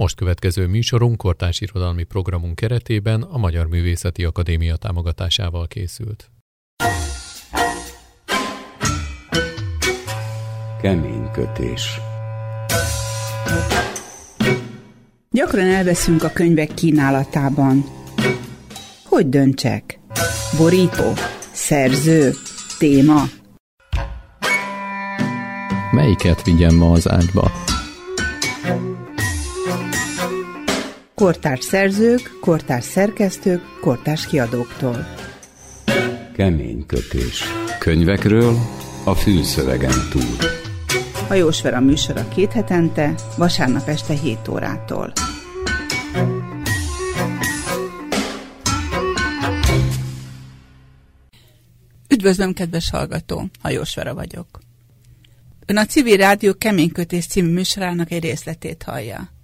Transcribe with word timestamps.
Most 0.00 0.16
következő 0.16 0.66
műsorunk 0.66 1.16
kortárs 1.16 1.60
irodalmi 1.60 2.02
programunk 2.02 2.54
keretében 2.54 3.22
a 3.22 3.38
Magyar 3.38 3.66
Művészeti 3.66 4.24
Akadémia 4.24 4.76
támogatásával 4.76 5.66
készült. 5.66 6.30
Kemény 10.80 11.30
kötés. 11.32 12.00
Gyakran 15.30 15.66
elveszünk 15.66 16.22
a 16.22 16.30
könyvek 16.30 16.74
kínálatában. 16.74 17.84
Hogy 19.04 19.28
döntsek? 19.28 19.98
Borító? 20.58 21.12
Szerző? 21.52 22.32
Téma? 22.78 23.22
Melyiket 25.92 26.42
vigyem 26.42 26.74
ma 26.74 26.90
az 26.90 27.08
ágyba? 27.08 27.50
Kortárs 31.20 31.64
szerzők, 31.64 32.38
kortárs 32.40 32.84
szerkesztők, 32.84 33.62
kortárs 33.80 34.26
kiadóktól. 34.26 35.06
Kemény 36.32 36.86
kötés. 36.86 37.44
Könyvekről 37.78 38.56
a 39.04 39.14
fülszövegen 39.14 40.08
túl. 40.10 40.36
Hajós 41.28 41.62
Vera 41.62 41.80
műsora 41.80 42.28
két 42.28 42.52
hetente, 42.52 43.14
vasárnap 43.36 43.88
este 43.88 44.14
7 44.14 44.48
órától. 44.48 45.12
Üdvözlöm, 52.08 52.52
kedves 52.52 52.90
hallgató! 52.90 53.50
Hajós 53.62 53.94
Vera 53.94 54.14
vagyok. 54.14 54.60
Ön 55.66 55.76
a 55.76 55.84
Civil 55.84 56.16
Rádió 56.16 56.54
Keménykötés 56.54 57.26
című 57.26 57.52
műsorának 57.52 58.10
egy 58.10 58.22
részletét 58.22 58.82
hallja. 58.82 59.38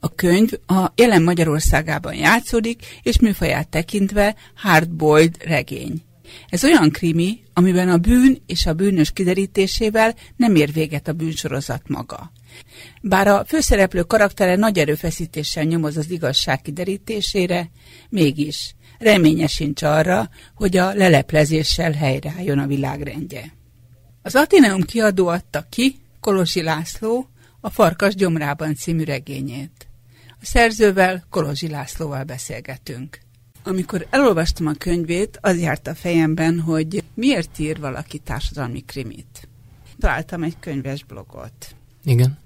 A 0.00 0.14
könyv 0.14 0.50
a 0.66 0.92
jelen 0.94 1.22
Magyarországában 1.22 2.14
játszódik, 2.14 3.00
és 3.02 3.20
műfaját 3.20 3.68
tekintve 3.68 4.34
hardboiled 4.54 5.36
regény. 5.44 6.02
Ez 6.48 6.64
olyan 6.64 6.90
krimi, 6.90 7.42
amiben 7.52 7.88
a 7.88 7.96
bűn 7.96 8.42
és 8.46 8.66
a 8.66 8.72
bűnös 8.72 9.10
kiderítésével 9.12 10.14
nem 10.36 10.54
ér 10.54 10.72
véget 10.72 11.08
a 11.08 11.12
bűnsorozat 11.12 11.88
maga. 11.88 12.32
Bár 13.02 13.26
a 13.26 13.44
főszereplő 13.46 14.02
karaktere 14.02 14.56
nagy 14.56 14.78
erőfeszítéssel 14.78 15.64
nyomoz 15.64 15.96
az 15.96 16.10
igazság 16.10 16.62
kiderítésére, 16.62 17.70
mégis 18.08 18.74
reménye 18.98 19.46
sincs 19.46 19.82
arra, 19.82 20.28
hogy 20.54 20.76
a 20.76 20.94
leleplezéssel 20.94 21.92
helyreálljon 21.92 22.58
a 22.58 22.66
világrendje. 22.66 23.52
Az 24.22 24.34
Ateneum 24.34 24.82
kiadó 24.82 25.26
adta 25.26 25.66
ki 25.70 25.96
Kolosi 26.20 26.62
László 26.62 27.28
a 27.64 27.70
Farkas 27.70 28.14
gyomrában 28.14 28.74
című 28.74 29.04
regényét. 29.04 29.86
A 30.28 30.44
szerzővel, 30.44 31.26
Kolozsi 31.30 31.68
Lászlóval 31.68 32.24
beszélgetünk. 32.24 33.20
Amikor 33.64 34.06
elolvastam 34.10 34.66
a 34.66 34.72
könyvét, 34.72 35.38
az 35.40 35.60
járt 35.60 35.86
a 35.86 35.94
fejemben, 35.94 36.60
hogy 36.60 37.04
miért 37.14 37.58
ír 37.58 37.80
valaki 37.80 38.18
társadalmi 38.18 38.84
krimit. 38.84 39.48
Találtam 39.98 40.42
egy 40.42 40.56
könyves 40.60 41.04
blogot. 41.04 41.74
Igen. 42.04 42.38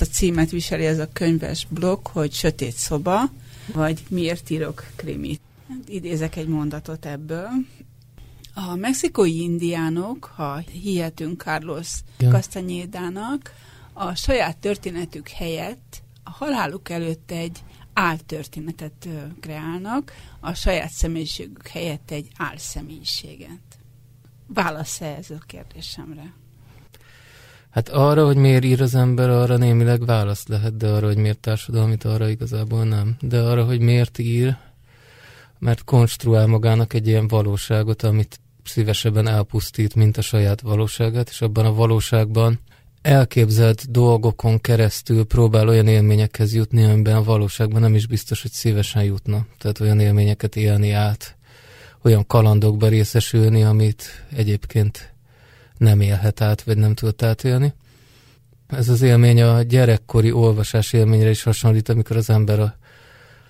A 0.00 0.04
címet 0.04 0.50
viseli 0.50 0.84
ez 0.84 0.98
a 0.98 1.08
könyves 1.12 1.66
blog, 1.70 2.06
hogy 2.06 2.32
Sötét 2.32 2.76
szoba, 2.76 3.30
vagy 3.72 4.02
Miért 4.08 4.50
írok 4.50 4.84
krimit. 4.96 5.40
Hát, 5.68 5.88
idézek 5.88 6.36
egy 6.36 6.48
mondatot 6.48 7.06
ebből. 7.06 7.48
A 8.54 8.74
mexikói 8.74 9.40
indiánok, 9.40 10.32
ha 10.36 10.62
hihetünk 10.82 11.42
Carlos. 11.42 11.88
Castañedának, 12.18 13.40
a 13.98 14.14
saját 14.14 14.56
történetük 14.56 15.28
helyett 15.28 16.02
a 16.24 16.30
haláluk 16.30 16.88
előtt 16.88 17.30
egy 17.30 17.58
áltörténetet 17.92 19.08
kreálnak, 19.40 20.12
a 20.40 20.54
saját 20.54 20.90
személyiségük 20.90 21.66
helyett 21.66 22.10
egy 22.10 22.28
álszemélyiséget. 22.36 23.78
Válasz-e 24.46 25.06
ez 25.06 25.30
a 25.30 25.38
kérdésemre? 25.46 26.32
Hát 27.70 27.88
arra, 27.88 28.24
hogy 28.24 28.36
miért 28.36 28.64
ír 28.64 28.82
az 28.82 28.94
ember, 28.94 29.30
arra 29.30 29.56
némileg 29.56 30.04
válasz 30.06 30.46
lehet, 30.46 30.76
de 30.76 30.88
arra, 30.88 31.06
hogy 31.06 31.16
miért 31.16 31.38
társadalmit, 31.38 32.04
arra 32.04 32.28
igazából 32.28 32.84
nem. 32.84 33.16
De 33.20 33.40
arra, 33.40 33.64
hogy 33.64 33.80
miért 33.80 34.18
ír, 34.18 34.56
mert 35.58 35.84
konstruál 35.84 36.46
magának 36.46 36.92
egy 36.92 37.06
ilyen 37.06 37.28
valóságot, 37.28 38.02
amit 38.02 38.40
szívesebben 38.64 39.26
elpusztít, 39.26 39.94
mint 39.94 40.16
a 40.16 40.22
saját 40.22 40.60
valóságát, 40.60 41.28
és 41.28 41.40
abban 41.40 41.64
a 41.64 41.72
valóságban 41.72 42.60
elképzelt 43.02 43.90
dolgokon 43.90 44.60
keresztül 44.60 45.24
próbál 45.24 45.68
olyan 45.68 45.86
élményekhez 45.86 46.54
jutni, 46.54 46.84
amiben 46.84 47.16
a 47.16 47.22
valóságban 47.22 47.80
nem 47.80 47.94
is 47.94 48.06
biztos, 48.06 48.42
hogy 48.42 48.50
szívesen 48.50 49.02
jutna. 49.02 49.46
Tehát 49.58 49.80
olyan 49.80 50.00
élményeket 50.00 50.56
élni 50.56 50.90
át, 50.90 51.36
olyan 52.02 52.26
kalandokba 52.26 52.88
részesülni, 52.88 53.62
amit 53.62 54.26
egyébként 54.36 55.14
nem 55.76 56.00
élhet 56.00 56.40
át, 56.40 56.62
vagy 56.62 56.76
nem 56.76 56.94
tud 56.94 57.22
átélni. 57.22 57.72
Ez 58.68 58.88
az 58.88 59.02
élmény 59.02 59.42
a 59.42 59.62
gyerekkori 59.62 60.32
olvasás 60.32 60.92
élményre 60.92 61.30
is 61.30 61.42
hasonlít, 61.42 61.88
amikor 61.88 62.16
az 62.16 62.30
ember 62.30 62.60
a, 62.60 62.76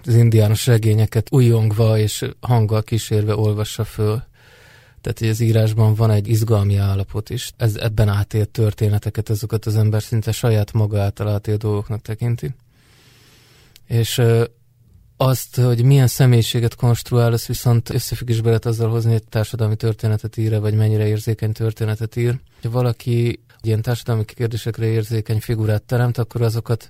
az 0.05 0.15
indiános 0.15 0.67
regényeket 0.67 1.27
újongva 1.31 1.99
és 1.99 2.25
hanggal 2.41 2.83
kísérve 2.83 3.37
olvassa 3.37 3.85
föl 3.85 4.23
tehát, 5.01 5.19
hogy 5.19 5.29
az 5.29 5.41
írásban 5.41 5.95
van 5.95 6.11
egy 6.11 6.29
izgalmi 6.29 6.77
állapot 6.77 7.31
is. 7.31 7.53
Ez 7.57 7.75
ebben 7.75 8.09
átélt 8.09 8.49
történeteket, 8.49 9.29
azokat 9.29 9.67
az 9.67 9.77
ember 9.77 10.03
szinte 10.03 10.33
saját 10.33 10.73
maga 10.73 11.01
által 11.01 11.29
átélt 11.29 11.59
dolgoknak 11.59 12.03
tekinti. 12.03 12.55
És 13.87 14.23
azt, 15.17 15.57
hogy 15.57 15.85
milyen 15.85 16.07
személyiséget 16.07 16.75
konstruál, 16.75 17.33
azt 17.33 17.47
viszont 17.47 17.91
összefüggésbe 17.91 18.47
lehet 18.47 18.67
azzal 18.67 18.91
hozni, 18.91 19.13
hogy 19.13 19.25
társadalmi 19.25 19.77
történetet 19.77 20.37
ír 20.37 20.61
vagy 20.61 20.75
mennyire 20.75 21.07
érzékeny 21.07 21.53
történetet 21.53 22.17
ír. 22.17 22.39
Ha 22.63 22.71
valaki 22.71 23.41
ilyen 23.63 23.83
társadalmi 23.83 24.25
kérdésekre 24.25 24.87
érzékeny 24.87 25.41
figurát 25.41 25.83
teremt, 25.83 26.19
akkor 26.19 26.43
azokat 26.43 26.89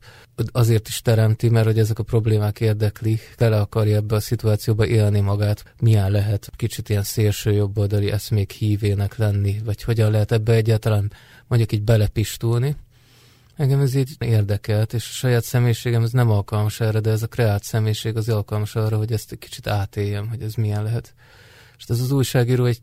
azért 0.53 0.89
is 0.89 1.03
teremti, 1.03 1.49
mert 1.49 1.67
hogy 1.67 1.79
ezek 1.79 1.99
a 1.99 2.03
problémák 2.03 2.61
érdekli, 2.61 3.21
tele 3.37 3.61
akarja 3.61 3.97
ebbe 3.97 4.15
a 4.15 4.21
szituációba 4.21 4.87
élni 4.87 5.21
magát, 5.21 5.75
milyen 5.81 6.11
lehet 6.11 6.51
kicsit 6.56 6.89
ilyen 6.89 7.03
szélső 7.03 7.53
jobboldali 7.53 8.11
eszmék 8.11 8.53
hívének 8.53 9.17
lenni, 9.17 9.61
vagy 9.65 9.83
hogyan 9.83 10.11
lehet 10.11 10.33
ebbe 10.33 10.53
egyáltalán 10.53 11.12
mondjuk 11.47 11.73
így 11.73 11.83
belepistulni. 11.83 12.77
Engem 13.56 13.81
ez 13.81 13.95
így 13.95 14.17
érdekelt, 14.19 14.93
és 14.93 15.09
a 15.09 15.12
saját 15.12 15.45
személyiségem 15.45 16.03
ez 16.03 16.11
nem 16.11 16.31
alkalmas 16.31 16.81
erre, 16.81 17.00
de 17.00 17.11
ez 17.11 17.23
a 17.23 17.27
kreált 17.27 17.62
személyiség 17.62 18.17
az 18.17 18.29
alkalmas 18.29 18.75
arra, 18.75 18.97
hogy 18.97 19.12
ezt 19.12 19.33
egy 19.33 19.39
kicsit 19.39 19.67
átéljem, 19.67 20.29
hogy 20.29 20.43
ez 20.43 20.55
milyen 20.55 20.83
lehet. 20.83 21.15
És 21.78 21.84
ez 21.89 22.00
az 22.00 22.11
újságíró 22.11 22.65
egy, 22.65 22.81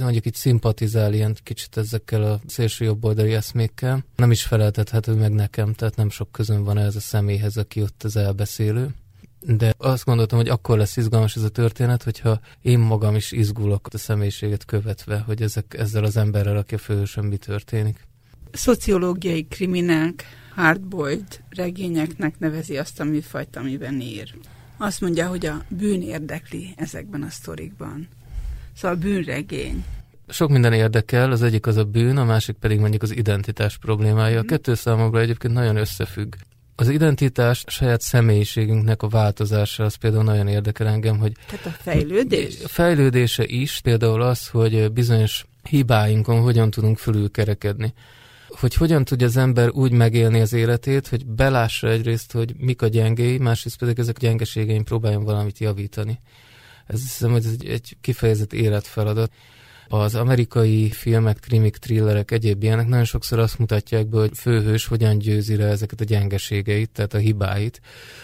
mondjuk 0.00 0.26
itt 0.26 0.34
szimpatizál 0.34 1.14
ilyen 1.14 1.36
kicsit 1.42 1.76
ezekkel 1.76 2.22
a 2.22 2.40
szélső 2.46 2.84
jobboldali 2.84 3.32
eszmékkel. 3.32 4.04
Nem 4.16 4.30
is 4.30 4.42
feleltethető 4.42 5.14
meg 5.14 5.32
nekem, 5.32 5.72
tehát 5.72 5.96
nem 5.96 6.10
sok 6.10 6.32
közön 6.32 6.64
van 6.64 6.78
ez 6.78 6.96
a 6.96 7.00
személyhez, 7.00 7.56
aki 7.56 7.82
ott 7.82 8.02
az 8.02 8.16
elbeszélő. 8.16 8.94
De 9.40 9.74
azt 9.78 10.04
gondoltam, 10.04 10.38
hogy 10.38 10.48
akkor 10.48 10.78
lesz 10.78 10.96
izgalmas 10.96 11.36
ez 11.36 11.42
a 11.42 11.48
történet, 11.48 12.02
hogyha 12.02 12.40
én 12.62 12.78
magam 12.78 13.14
is 13.14 13.32
izgulok 13.32 13.88
a 13.92 13.98
személyiséget 13.98 14.64
követve, 14.64 15.18
hogy 15.18 15.42
ezek, 15.42 15.74
ezzel 15.78 16.04
az 16.04 16.16
emberrel, 16.16 16.56
aki 16.56 16.74
a 16.74 16.78
főhősön 16.78 17.24
mi 17.24 17.36
történik. 17.36 18.06
Szociológiai 18.52 19.46
kriminák 19.46 20.24
hardboiled 20.54 21.40
regényeknek 21.48 22.38
nevezi 22.38 22.78
azt 22.78 23.00
a 23.00 23.04
műfajt, 23.04 23.56
amiben 23.56 24.00
ír. 24.00 24.34
Azt 24.76 25.00
mondja, 25.00 25.28
hogy 25.28 25.46
a 25.46 25.64
bűn 25.68 26.02
érdekli 26.02 26.74
ezekben 26.76 27.22
a 27.22 27.30
sztorikban. 27.30 28.08
Szóval 28.76 28.96
a 28.96 29.00
bűnregény. 29.00 29.84
Sok 30.28 30.50
minden 30.50 30.72
érdekel, 30.72 31.30
az 31.30 31.42
egyik 31.42 31.66
az 31.66 31.76
a 31.76 31.84
bűn, 31.84 32.16
a 32.16 32.24
másik 32.24 32.56
pedig 32.56 32.78
mondjuk 32.78 33.02
az 33.02 33.16
identitás 33.16 33.78
problémája. 33.78 34.38
A 34.38 34.40
mhm. 34.40 34.48
kettő 34.48 34.74
számomra 34.74 35.20
egyébként 35.20 35.54
nagyon 35.54 35.76
összefügg. 35.76 36.34
Az 36.78 36.88
identitás 36.88 37.64
saját 37.66 38.00
személyiségünknek 38.00 39.02
a 39.02 39.08
változása, 39.08 39.84
az 39.84 39.94
például 39.94 40.24
nagyon 40.24 40.48
érdekel 40.48 40.86
engem, 40.86 41.18
hogy... 41.18 41.32
Tehát 41.46 41.66
a 41.66 41.70
fejlődés? 41.70 42.64
A 42.64 42.68
fejlődése 42.68 43.44
is, 43.46 43.80
például 43.82 44.22
az, 44.22 44.48
hogy 44.48 44.92
bizonyos 44.92 45.46
hibáinkon 45.62 46.40
hogyan 46.40 46.70
tudunk 46.70 46.98
fölülkerekedni 46.98 47.94
hogy 48.60 48.74
hogyan 48.74 49.04
tudja 49.04 49.26
az 49.26 49.36
ember 49.36 49.70
úgy 49.70 49.92
megélni 49.92 50.40
az 50.40 50.52
életét, 50.52 51.08
hogy 51.08 51.26
belássa 51.26 51.88
egyrészt, 51.88 52.32
hogy 52.32 52.54
mik 52.58 52.82
a 52.82 52.86
gyengéi, 52.86 53.38
másrészt 53.38 53.78
pedig 53.78 53.98
ezek 53.98 54.16
a 54.16 54.20
gyengeségeim 54.20 54.84
próbáljon 54.84 55.24
valamit 55.24 55.58
javítani. 55.58 56.20
Ez 56.86 57.00
hiszem, 57.00 57.30
hogy 57.30 57.44
ez 57.44 57.52
egy, 57.52 57.68
egy 57.68 57.96
kifejezett 58.00 58.52
életfeladat. 58.52 59.32
Az 59.88 60.14
amerikai 60.14 60.90
filmek, 60.90 61.38
krimik, 61.40 61.76
thrillerek, 61.76 62.30
egyéb 62.30 62.62
ilyenek 62.62 62.86
nagyon 62.86 63.04
sokszor 63.04 63.38
azt 63.38 63.58
mutatják 63.58 64.06
be, 64.06 64.18
hogy 64.18 64.30
főhős 64.34 64.86
hogyan 64.86 65.18
győzi 65.18 65.56
le 65.56 65.66
ezeket 65.66 66.00
a 66.00 66.04
gyengeségeit, 66.04 66.90
tehát 66.90 67.14
a 67.14 67.18
hibáit. 67.18 67.80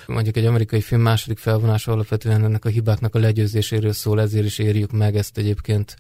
Mondjuk 0.06 0.36
egy 0.36 0.46
amerikai 0.46 0.80
film 0.80 1.00
második 1.00 1.38
felvonása 1.38 1.92
alapvetően 1.92 2.44
ennek 2.44 2.64
a 2.64 2.68
hibáknak 2.68 3.14
a 3.14 3.18
legyőzéséről 3.18 3.92
szól, 3.92 4.20
ezért 4.20 4.44
is 4.44 4.58
érjük 4.58 4.92
meg 4.92 5.16
ezt 5.16 5.38
egyébként 5.38 5.96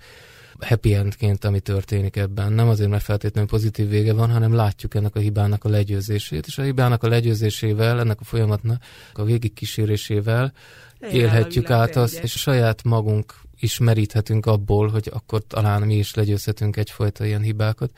happy 0.64 0.94
endként, 0.94 1.44
ami 1.44 1.60
történik 1.60 2.16
ebben. 2.16 2.52
Nem 2.52 2.68
azért, 2.68 2.90
mert 2.90 3.02
feltétlenül 3.02 3.48
pozitív 3.50 3.88
vége 3.88 4.12
van, 4.12 4.30
hanem 4.30 4.54
látjuk 4.54 4.94
ennek 4.94 5.16
a 5.16 5.18
hibának 5.18 5.64
a 5.64 5.68
legyőzését, 5.68 6.46
és 6.46 6.58
a 6.58 6.62
hibának 6.62 7.02
a 7.02 7.08
legyőzésével, 7.08 8.00
ennek 8.00 8.20
a 8.20 8.24
folyamatnak 8.24 8.82
a 9.12 9.24
végigkísérésével 9.24 10.52
élhetjük 11.10 11.70
át 11.70 11.96
azt, 11.96 12.18
és 12.18 12.32
saját 12.32 12.82
magunk 12.82 13.34
is 13.60 13.78
meríthetünk 13.78 14.46
abból, 14.46 14.88
hogy 14.88 15.10
akkor 15.12 15.42
talán 15.46 15.82
mi 15.82 15.96
is 15.96 16.14
legyőzhetünk 16.14 16.76
egyfajta 16.76 17.24
ilyen 17.24 17.42
hibákat. 17.42 17.90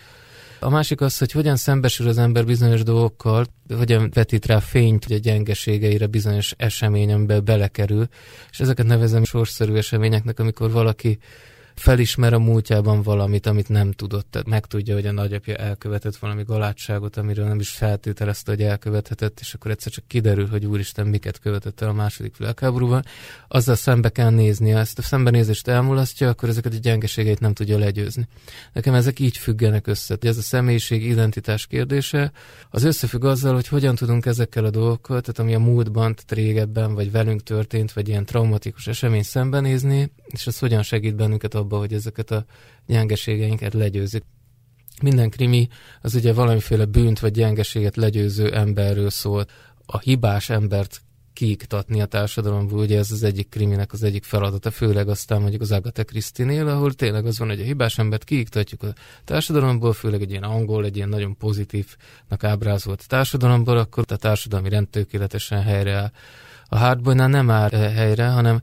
A 0.61 0.71
másik 0.71 1.01
az, 1.01 1.19
hogy 1.19 1.33
hogyan 1.33 1.57
szembesül 1.57 2.09
az 2.09 2.19
ember 2.19 2.45
bizonyos 2.45 2.83
dolgokkal, 2.83 3.47
hogyan 3.77 4.11
vetít 4.15 4.47
rá 4.47 4.59
fényt 4.59 5.05
hogy 5.05 5.17
a 5.17 5.19
gyengeségeire 5.19 6.07
bizonyos 6.07 6.55
eseményembe 6.57 7.41
belekerül, 7.41 8.09
és 8.51 8.61
ezeket 8.61 8.87
nevezem 8.87 9.25
sorszerű 9.25 9.75
eseményeknek, 9.75 10.39
amikor 10.39 10.71
valaki 10.71 11.19
felismer 11.75 12.33
a 12.33 12.39
múltjában 12.39 13.03
valamit, 13.03 13.47
amit 13.47 13.69
nem 13.69 13.93
tudott. 13.93 14.27
Tehát 14.31 14.47
megtudja, 14.47 14.95
hogy 14.95 15.07
a 15.07 15.13
nagyapja 15.13 15.55
elkövetett 15.55 16.17
valami 16.17 16.43
galátságot, 16.43 17.17
amiről 17.17 17.47
nem 17.47 17.61
is 17.61 17.71
feltételezte, 17.71 18.51
hogy 18.51 18.63
elkövethetett, 18.63 19.41
és 19.41 19.55
akkor 19.55 19.71
egyszer 19.71 19.93
csak 19.93 20.05
kiderül, 20.07 20.49
hogy 20.49 20.67
úristen 20.67 21.07
miket 21.07 21.39
követett 21.39 21.81
el 21.81 21.89
a 21.89 21.93
második 21.93 22.37
világháborúban. 22.37 23.05
Azzal 23.49 23.75
szembe 23.75 24.09
kell 24.09 24.31
néznie, 24.31 24.79
ezt 24.79 24.99
a 24.99 25.03
szembenézést 25.03 25.69
elmulasztja, 25.69 26.29
akkor 26.29 26.49
ezeket 26.49 26.75
a 26.75 26.79
gyengeségeit 26.79 27.41
nem 27.41 27.55
tudja 27.55 27.79
legyőzni. 27.79 28.29
Nekem 28.73 28.95
ezek 28.95 29.19
így 29.19 29.37
függenek 29.37 29.87
össze. 29.87 30.17
Ez 30.21 30.39
a 30.39 30.43
személyiség 30.43 31.05
identitás 31.05 31.67
kérdése, 31.67 32.33
az 32.71 32.85
összefügg 32.85 33.25
azzal, 33.25 33.55
hogy 33.55 33.69
hogyan 33.69 33.95
tudunk 33.95 34.27
ezekkel 34.27 34.65
a 34.65 34.71
dolgokkal, 34.71 35.21
tehát 35.21 35.39
ami 35.39 35.55
a 35.55 35.59
múltban, 35.59 36.15
tehát 36.15 36.33
régebben, 36.33 36.95
vagy 36.95 37.11
velünk 37.11 37.43
történt, 37.43 37.93
vagy 37.93 38.09
ilyen 38.09 38.25
traumatikus 38.25 38.87
esemény 38.87 39.23
szembenézni, 39.23 40.13
és 40.27 40.47
ez 40.47 40.59
hogyan 40.59 40.83
segít 40.83 41.17
bennünket 41.17 41.55
abba, 41.65 41.79
hogy 41.79 41.93
ezeket 41.93 42.31
a 42.31 42.45
gyengeségeinket 42.87 43.75
legyőzik. 43.75 44.23
Minden 45.03 45.31
krimi 45.31 45.69
az 46.03 46.15
ugye 46.15 46.33
valamiféle 46.33 46.85
bűnt 46.85 47.19
vagy 47.21 47.33
gyengeséget 47.33 47.97
legyőző 47.97 48.55
emberről 48.55 49.11
szól. 49.11 49.47
A 49.87 49.99
hibás 49.99 50.51
embert 50.51 51.03
kiiktatni 51.33 52.01
a 52.01 52.07
társadalomból, 52.07 52.79
ugye 52.79 52.99
ez 52.99 53.11
az 53.11 53.23
egyik 53.23 53.49
kriminek 53.49 53.93
az 53.93 54.03
egyik 54.03 54.25
feladata, 54.25 54.71
főleg 54.71 55.09
aztán 55.09 55.41
mondjuk 55.41 55.63
az 55.63 55.73
Agatha 55.73 56.05
Christie-nél, 56.05 56.69
ahol 56.69 56.93
tényleg 56.93 57.27
az 57.27 57.39
van, 57.39 57.49
hogy 57.49 57.61
a 57.61 57.65
hibás 57.65 57.99
embert 57.99 58.25
kiiktatjuk 58.25 58.83
a 58.83 58.95
társadalomból, 59.25 59.93
főleg 59.93 60.23
egy 60.23 60.31
ilyen 60.31 60.43
angol, 60.43 60.85
egy 60.85 60.97
ilyen 60.97 61.09
nagyon 61.09 61.37
pozitívnak 61.37 62.45
ábrázolt 62.45 63.09
társadalomból, 63.09 63.79
akkor 63.79 64.05
a 64.09 64.17
társadalmi 64.17 64.69
rend 64.69 64.89
tökéletesen 64.89 65.63
helyreáll. 65.63 66.11
A 66.69 66.77
hardboynál 66.77 67.29
nem 67.29 67.51
áll 67.51 67.71
helyre, 67.71 68.27
hanem 68.27 68.61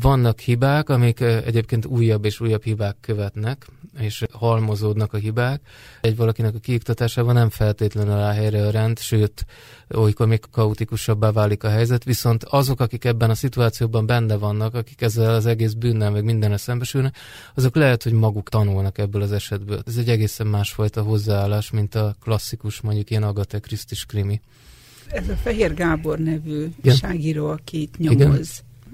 vannak 0.00 0.40
hibák, 0.40 0.88
amik 0.88 1.20
egyébként 1.20 1.86
újabb 1.86 2.24
és 2.24 2.40
újabb 2.40 2.62
hibák 2.62 2.96
követnek, 3.00 3.66
és 3.98 4.24
halmozódnak 4.32 5.12
a 5.12 5.16
hibák. 5.16 5.60
Egy 6.00 6.16
valakinek 6.16 6.54
a 6.54 6.58
kiiktatásában 6.58 7.34
nem 7.34 7.50
feltétlenül 7.50 8.12
áll 8.12 8.32
helyre 8.32 8.66
a 8.66 8.70
rend, 8.70 8.98
sőt, 8.98 9.46
olykor 9.94 10.26
még 10.26 10.40
kaotikusabbá 10.50 11.32
válik 11.32 11.64
a 11.64 11.68
helyzet, 11.68 12.04
viszont 12.04 12.44
azok, 12.44 12.80
akik 12.80 13.04
ebben 13.04 13.30
a 13.30 13.34
szituációban 13.34 14.06
benne 14.06 14.36
vannak, 14.36 14.74
akik 14.74 15.00
ezzel 15.00 15.34
az 15.34 15.46
egész 15.46 15.72
bűnnel, 15.72 16.10
meg 16.10 16.24
mindenre 16.24 16.56
szembesülnek, 16.56 17.16
azok 17.54 17.76
lehet, 17.76 18.02
hogy 18.02 18.12
maguk 18.12 18.48
tanulnak 18.48 18.98
ebből 18.98 19.22
az 19.22 19.32
esetből. 19.32 19.82
Ez 19.86 19.96
egy 19.96 20.08
egészen 20.08 20.46
másfajta 20.46 21.02
hozzáállás, 21.02 21.70
mint 21.70 21.94
a 21.94 22.14
klasszikus, 22.22 22.80
mondjuk 22.80 23.10
ilyen 23.10 23.22
Agatha 23.22 23.60
Christis 23.60 24.04
krimi. 24.04 24.40
Ez 25.08 25.28
a 25.28 25.36
Fehér 25.36 25.74
Gábor 25.74 26.18
nevű 26.18 26.68
Igen. 26.82 26.96
ságíró, 26.96 27.46
aki 27.46 27.80
itt 27.80 27.98
nyomoz. 27.98 28.18
Igen 28.22 28.38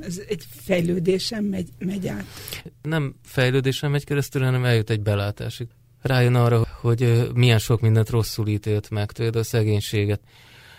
ez 0.00 0.20
egy 0.28 0.44
fejlődésen 0.50 1.44
megy, 1.44 1.68
megy 1.78 2.08
át. 2.08 2.24
Nem 2.82 3.14
fejlődésen 3.22 3.90
megy 3.90 4.04
keresztül, 4.04 4.42
hanem 4.42 4.64
eljut 4.64 4.90
egy 4.90 5.00
belátásig. 5.00 5.68
Rájön 6.02 6.34
arra, 6.34 6.66
hogy 6.80 7.30
milyen 7.34 7.58
sok 7.58 7.80
mindent 7.80 8.10
rosszul 8.10 8.48
ítélt 8.48 8.90
meg, 8.90 9.12
például 9.12 9.42
a 9.42 9.46
szegénységet. 9.46 10.20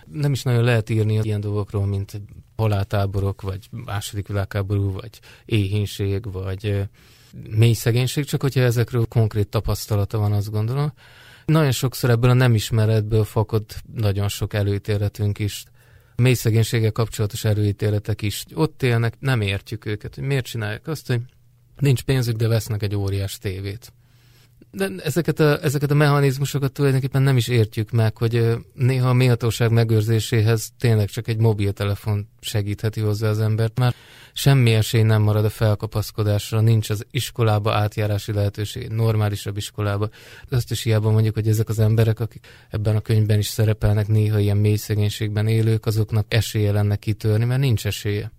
Nem 0.06 0.32
is 0.32 0.44
nagyon 0.44 0.64
lehet 0.64 0.90
írni 0.90 1.20
ilyen 1.22 1.42
dolgokról, 1.42 1.86
mint 1.86 2.22
haláltáborok, 2.56 3.42
vagy 3.42 3.68
második 3.86 4.28
világháború, 4.28 4.92
vagy 4.92 5.20
éhínség, 5.46 6.32
vagy 6.32 6.90
mély 7.50 7.74
szegénység, 7.74 8.26
csak 8.26 8.42
hogyha 8.42 8.62
ezekről 8.62 9.06
konkrét 9.06 9.48
tapasztalata 9.48 10.18
van, 10.18 10.32
azt 10.32 10.52
gondolom. 10.52 10.94
Nagyon 11.46 11.72
sokszor 11.72 12.10
ebből 12.10 12.30
a 12.30 12.34
nem 12.34 12.54
ismeretből 12.54 13.24
fakad 13.24 13.64
nagyon 13.94 14.28
sok 14.28 14.54
előítéletünk 14.54 15.40
is 15.40 15.64
mély 16.22 16.34
szegénységgel 16.34 16.92
kapcsolatos 16.92 17.44
erőítéletek 17.44 18.22
is 18.22 18.46
ott 18.54 18.84
élnek, 18.84 19.20
nem 19.20 19.42
értjük 19.42 19.86
őket, 19.86 20.16
hogy 20.16 20.24
miért 20.24 20.46
csinálják 20.46 20.88
azt, 20.88 21.08
hogy 21.08 21.22
nincs 21.80 22.04
pénzük, 22.04 22.36
de 22.36 22.48
vesznek 22.48 22.84
egy 22.84 22.96
óriás 22.96 23.38
tévét 23.38 23.94
de 24.72 24.90
ezeket 25.04 25.40
a, 25.40 25.64
ezeket 25.64 25.92
a 25.92 25.94
mechanizmusokat 25.94 26.72
tulajdonképpen 26.72 27.22
nem 27.22 27.38
is 27.38 27.48
értjük 27.48 27.92
meg, 27.92 28.18
hogy 28.18 28.58
néha 28.74 29.10
a 29.10 29.14
méltóság 29.14 29.72
megőrzéséhez 29.72 30.70
tényleg 30.80 31.10
csak 31.10 31.28
egy 31.28 31.38
mobiltelefon 31.38 32.28
segítheti 32.40 33.00
hozzá 33.00 33.30
az 33.30 33.40
embert. 33.40 33.80
Már 33.80 33.94
semmi 34.34 34.74
esély 34.74 35.02
nem 35.02 35.22
marad 35.22 35.46
a 35.46 35.50
felkapaszkodásra, 35.50 36.62
nincs 36.62 36.90
az 36.90 37.06
iskolába 37.12 37.74
átjárási 37.74 38.34
lehetőség, 38.34 38.88
normálisabb 38.88 39.58
iskolába. 39.58 40.10
De 40.50 40.56
azt 40.56 40.72
is 40.72 40.84
hiába 40.84 41.12
mondjuk, 41.12 41.34
hogy 41.34 41.48
ezek 41.48 41.70
az 41.70 41.80
emberek, 41.80 42.20
akik 42.20 42.48
ebben 42.70 42.96
a 42.96 43.02
könyvben 43.02 43.38
is 43.38 43.48
szerepelnek, 43.48 44.08
néha 44.08 44.40
ilyen 44.40 44.58
mély 44.58 44.76
szegénységben 44.76 45.48
élők, 45.48 45.86
azoknak 45.86 46.26
esélye 46.28 46.72
lenne 46.72 46.96
kitörni, 46.96 47.46
mert 47.46 47.62
nincs 47.62 47.86
esélye. 47.86 48.32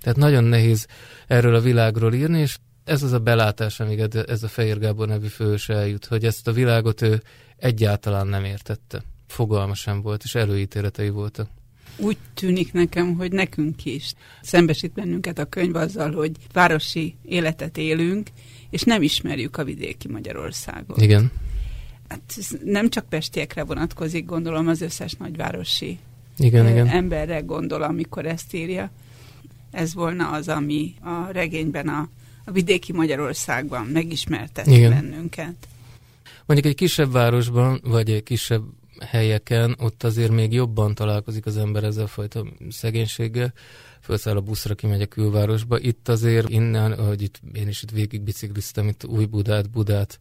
Tehát 0.00 0.18
nagyon 0.18 0.44
nehéz 0.44 0.86
erről 1.26 1.54
a 1.54 1.60
világról 1.60 2.14
írni, 2.14 2.40
és 2.40 2.58
ez 2.84 3.02
az 3.02 3.12
a 3.12 3.18
belátás, 3.18 3.80
amíg 3.80 3.98
ez 4.26 4.42
a 4.42 4.48
Fehér 4.48 4.78
Gábor 4.78 5.08
nevű 5.08 5.26
fős 5.26 5.68
eljut, 5.68 6.04
hogy 6.04 6.24
ezt 6.24 6.48
a 6.48 6.52
világot 6.52 7.02
ő 7.02 7.22
egyáltalán 7.56 8.26
nem 8.26 8.44
értette. 8.44 9.02
Fogalma 9.26 9.74
sem 9.74 10.02
volt, 10.02 10.22
és 10.24 10.34
előítéletei 10.34 11.08
voltak. 11.08 11.48
Úgy 11.96 12.16
tűnik 12.34 12.72
nekem, 12.72 13.14
hogy 13.14 13.32
nekünk 13.32 13.84
is 13.84 14.14
szembesít 14.42 14.92
bennünket 14.92 15.38
a 15.38 15.44
könyv 15.44 15.74
azzal, 15.74 16.12
hogy 16.12 16.32
városi 16.52 17.16
életet 17.22 17.78
élünk, 17.78 18.28
és 18.70 18.82
nem 18.82 19.02
ismerjük 19.02 19.56
a 19.56 19.64
vidéki 19.64 20.08
Magyarországot. 20.08 21.02
Igen. 21.02 21.30
Hát 22.08 22.20
ez 22.36 22.48
nem 22.64 22.90
csak 22.90 23.08
pestiekre 23.08 23.64
vonatkozik, 23.64 24.24
gondolom 24.24 24.68
az 24.68 24.80
összes 24.80 25.12
nagyvárosi 25.12 25.98
igen, 26.38 26.68
igen. 26.68 26.88
emberre 26.88 27.40
gondol, 27.40 27.82
amikor 27.82 28.26
ezt 28.26 28.54
írja. 28.54 28.90
Ez 29.70 29.94
volna 29.94 30.30
az, 30.30 30.48
ami 30.48 30.94
a 31.00 31.30
regényben 31.32 31.88
a 31.88 32.08
a 32.44 32.50
vidéki 32.50 32.92
Magyarországban 32.92 33.86
megismertet 33.86 34.66
Igen. 34.66 34.90
bennünket. 34.90 35.54
Mondjuk 36.46 36.72
egy 36.72 36.78
kisebb 36.78 37.12
városban, 37.12 37.80
vagy 37.84 38.10
egy 38.10 38.22
kisebb 38.22 38.62
helyeken, 39.00 39.76
ott 39.80 40.02
azért 40.02 40.30
még 40.30 40.52
jobban 40.52 40.94
találkozik 40.94 41.46
az 41.46 41.56
ember 41.56 41.84
ezzel 41.84 42.04
a 42.04 42.06
fajta 42.06 42.46
szegénységgel, 42.70 43.52
felszáll 44.00 44.36
a 44.36 44.40
buszra, 44.40 44.74
kimegy 44.74 45.02
a 45.02 45.06
külvárosba. 45.06 45.78
Itt 45.78 46.08
azért 46.08 46.48
innen, 46.48 46.92
ahogy 46.92 47.22
itt, 47.22 47.40
én 47.52 47.68
is 47.68 47.82
itt 47.82 47.90
végig 47.90 48.20
bicikliztem, 48.20 48.88
itt 48.88 49.04
új 49.04 49.24
Budát, 49.24 49.70
Budát, 49.70 50.18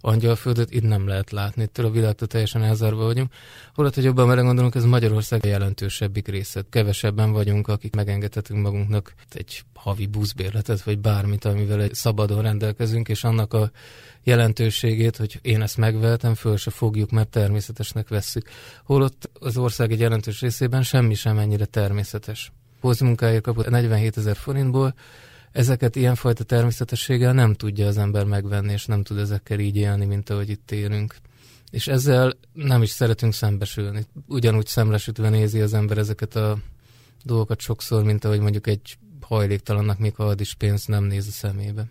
Angyalföldet, 0.00 0.70
itt 0.70 0.82
nem 0.82 1.08
lehet 1.08 1.30
látni, 1.30 1.62
itt 1.62 1.78
a 1.78 1.90
világtól 1.90 2.28
teljesen 2.28 2.62
elzárva 2.62 3.04
vagyunk. 3.04 3.32
Holott, 3.74 3.94
hogy 3.94 4.04
jobban 4.04 4.44
gondolunk, 4.44 4.74
ez 4.74 4.84
Magyarország 4.84 5.44
jelentősebbik 5.44 6.28
része. 6.28 6.64
Kevesebben 6.70 7.32
vagyunk, 7.32 7.68
akik 7.68 7.94
megengedhetünk 7.94 8.62
magunknak 8.62 9.14
egy 9.32 9.62
havi 9.74 10.06
buszbérletet, 10.06 10.82
vagy 10.82 10.98
bármit, 10.98 11.44
amivel 11.44 11.82
egy 11.82 11.94
szabadon 11.94 12.42
rendelkezünk, 12.42 13.08
és 13.08 13.24
annak 13.24 13.54
a 13.54 13.70
jelentőségét, 14.22 15.16
hogy 15.16 15.38
én 15.42 15.62
ezt 15.62 15.76
megvehetem, 15.76 16.34
föl 16.34 16.56
se 16.56 16.70
fogjuk, 16.70 17.10
mert 17.10 17.28
természetesnek 17.28 18.08
vesszük. 18.08 18.48
Holott 18.84 19.30
az 19.40 19.56
ország 19.56 19.92
egy 19.92 20.00
jelentős 20.00 20.40
részében 20.40 20.82
semmi 20.82 21.14
sem 21.14 21.38
ennyire 21.38 21.64
természetes. 21.64 22.52
Pózmunkáért 22.80 23.42
kapott 23.42 23.68
47 23.68 24.16
ezer 24.16 24.36
forintból, 24.36 24.94
ezeket 25.56 25.96
ilyenfajta 25.96 26.44
természetességgel 26.44 27.32
nem 27.32 27.54
tudja 27.54 27.86
az 27.86 27.98
ember 27.98 28.24
megvenni, 28.24 28.72
és 28.72 28.86
nem 28.86 29.02
tud 29.02 29.18
ezekkel 29.18 29.58
így 29.58 29.76
élni, 29.76 30.04
mint 30.04 30.30
ahogy 30.30 30.50
itt 30.50 30.70
élünk. 30.70 31.16
És 31.70 31.86
ezzel 31.86 32.36
nem 32.52 32.82
is 32.82 32.90
szeretünk 32.90 33.34
szembesülni. 33.34 34.06
Ugyanúgy 34.26 34.66
szemlesütve 34.66 35.28
nézi 35.28 35.60
az 35.60 35.74
ember 35.74 35.98
ezeket 35.98 36.36
a 36.36 36.58
dolgokat 37.24 37.60
sokszor, 37.60 38.04
mint 38.04 38.24
ahogy 38.24 38.40
mondjuk 38.40 38.66
egy 38.66 38.98
hajléktalannak 39.20 39.98
még 39.98 40.14
ha 40.14 40.24
ad 40.24 40.40
is 40.40 40.54
pénzt, 40.54 40.88
nem 40.88 41.04
néz 41.04 41.26
a 41.26 41.30
szemébe. 41.30 41.84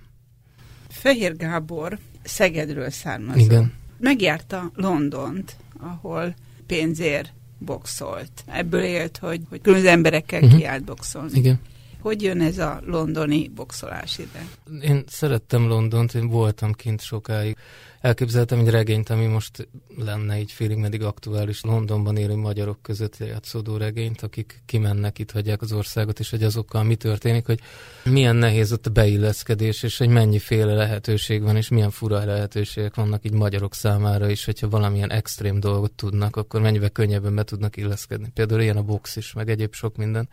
Fehér 0.87 1.35
Gábor 1.35 1.99
Szegedről 2.23 2.89
származó. 2.89 3.39
Igen. 3.39 3.73
Megjárta 3.97 4.71
Londont, 4.73 5.55
ahol 5.79 6.35
pénzért 6.65 7.33
boxolt. 7.57 8.43
Ebből 8.45 8.83
élt, 8.83 9.17
hogy, 9.17 9.41
hogy 9.49 9.61
különböző 9.61 9.91
emberekkel 9.91 10.43
uh-huh. 10.43 10.59
kiállt 10.59 10.83
boxolni. 10.83 11.37
Igen. 11.37 11.59
Hogy 12.05 12.21
jön 12.21 12.41
ez 12.41 12.57
a 12.57 12.81
londoni 12.85 13.47
boxolás 13.47 14.17
ide? 14.17 14.47
Én 14.81 15.03
szerettem 15.07 15.67
Londont, 15.67 16.13
én 16.13 16.27
voltam 16.27 16.73
kint 16.73 17.01
sokáig. 17.01 17.57
Elképzeltem 18.01 18.59
egy 18.59 18.69
regényt, 18.69 19.09
ami 19.09 19.25
most 19.25 19.67
lenne 19.97 20.39
így 20.39 20.51
félig 20.51 20.77
meddig 20.77 21.03
aktuális 21.03 21.61
Londonban 21.61 22.17
élő 22.17 22.35
magyarok 22.35 22.81
között 22.81 23.17
játszódó 23.17 23.77
regényt, 23.77 24.21
akik 24.21 24.61
kimennek, 24.65 25.19
itt 25.19 25.31
hagyják 25.31 25.61
az 25.61 25.71
országot, 25.71 26.19
és 26.19 26.29
hogy 26.29 26.43
azokkal 26.43 26.83
mi 26.83 26.95
történik, 26.95 27.45
hogy 27.45 27.59
milyen 28.03 28.35
nehéz 28.35 28.71
ott 28.71 28.85
a 28.85 28.89
beilleszkedés, 28.89 29.83
és 29.83 29.97
hogy 29.97 30.09
mennyiféle 30.09 30.73
lehetőség 30.73 31.41
van, 31.41 31.55
és 31.55 31.69
milyen 31.69 31.91
fura 31.91 32.25
lehetőségek 32.25 32.95
vannak 32.95 33.25
így 33.25 33.33
magyarok 33.33 33.73
számára 33.73 34.29
is, 34.29 34.45
hogyha 34.45 34.69
valamilyen 34.69 35.11
extrém 35.11 35.59
dolgot 35.59 35.91
tudnak, 35.91 36.35
akkor 36.35 36.61
mennyivel 36.61 36.89
könnyebben 36.89 37.35
be 37.35 37.43
tudnak 37.43 37.77
illeszkedni. 37.77 38.29
Például 38.33 38.61
ilyen 38.61 38.77
a 38.77 38.83
box 38.83 39.15
is, 39.15 39.33
meg 39.33 39.49
egyéb 39.49 39.73
sok 39.73 39.95
minden 39.95 40.29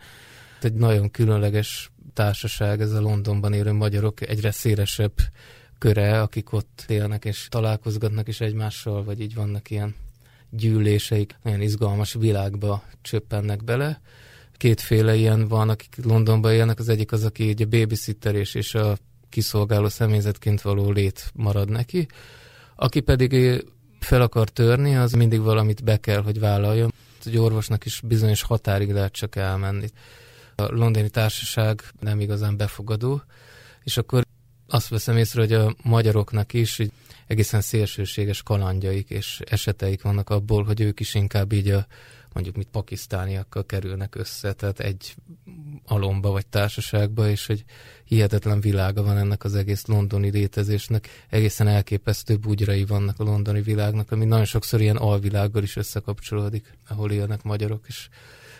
egy 0.63 0.73
nagyon 0.73 1.11
különleges 1.11 1.91
társaság, 2.13 2.81
ez 2.81 2.91
a 2.91 3.01
Londonban 3.01 3.53
élő 3.53 3.71
magyarok 3.71 4.27
egyre 4.27 4.51
szélesebb 4.51 5.13
köre, 5.77 6.21
akik 6.21 6.51
ott 6.51 6.85
élnek 6.87 7.25
és 7.25 7.47
találkozgatnak 7.49 8.27
is 8.27 8.41
egymással, 8.41 9.03
vagy 9.03 9.21
így 9.21 9.35
vannak 9.35 9.69
ilyen 9.69 9.95
gyűléseik, 10.49 11.35
nagyon 11.43 11.61
izgalmas 11.61 12.13
világba 12.13 12.83
csöppennek 13.01 13.63
bele. 13.63 14.01
Kétféle 14.57 15.15
ilyen 15.15 15.47
van, 15.47 15.69
akik 15.69 15.95
Londonban 16.03 16.53
élnek, 16.53 16.79
az 16.79 16.89
egyik 16.89 17.11
az, 17.11 17.23
aki 17.25 17.49
egy 17.49 17.67
babysitter 17.67 18.35
és, 18.35 18.55
és 18.55 18.75
a 18.75 18.97
kiszolgáló 19.29 19.89
személyzetként 19.89 20.61
való 20.61 20.91
lét 20.91 21.31
marad 21.33 21.69
neki. 21.69 22.07
Aki 22.75 22.99
pedig 22.99 23.63
fel 23.99 24.21
akar 24.21 24.49
törni, 24.49 24.95
az 24.95 25.11
mindig 25.11 25.41
valamit 25.41 25.83
be 25.83 25.97
kell, 25.97 26.21
hogy 26.21 26.39
vállaljon. 26.39 26.93
Egy 27.25 27.37
orvosnak 27.37 27.85
is 27.85 28.01
bizonyos 28.05 28.41
határig 28.41 28.91
lehet 28.91 29.11
csak 29.11 29.35
elmenni. 29.35 29.87
A 30.63 30.75
londoni 30.75 31.09
társaság 31.09 31.83
nem 31.99 32.19
igazán 32.19 32.57
befogadó, 32.57 33.21
és 33.83 33.97
akkor 33.97 34.25
azt 34.67 34.87
veszem 34.87 35.17
észre, 35.17 35.41
hogy 35.41 35.53
a 35.53 35.75
magyaroknak 35.83 36.53
is 36.53 36.79
így 36.79 36.91
egészen 37.27 37.61
szélsőséges 37.61 38.43
kalandjaik 38.43 39.09
és 39.09 39.41
eseteik 39.45 40.01
vannak 40.01 40.29
abból, 40.29 40.63
hogy 40.63 40.81
ők 40.81 40.99
is 40.99 41.13
inkább 41.13 41.51
így 41.51 41.69
a 41.69 41.87
mondjuk 42.33 42.55
mit 42.55 42.67
pakisztániakkal 42.71 43.65
kerülnek 43.65 44.15
össze, 44.15 44.53
tehát 44.53 44.79
egy 44.79 45.15
alomba 45.85 46.29
vagy 46.29 46.47
társaságba, 46.47 47.29
és 47.29 47.45
hogy 47.45 47.63
hihetetlen 48.05 48.61
világa 48.61 49.03
van 49.03 49.17
ennek 49.17 49.43
az 49.43 49.55
egész 49.55 49.85
londoni 49.85 50.29
létezésnek. 50.29 51.25
Egészen 51.29 51.67
elképesztő 51.67 52.37
bugyrai 52.37 52.85
vannak 52.85 53.19
a 53.19 53.23
londoni 53.23 53.61
világnak, 53.61 54.11
ami 54.11 54.25
nagyon 54.25 54.45
sokszor 54.45 54.81
ilyen 54.81 54.97
alvilággal 54.97 55.63
is 55.63 55.75
összekapcsolódik, 55.75 56.77
ahol 56.87 57.11
élnek 57.11 57.43
magyarok, 57.43 57.85
és 57.87 58.09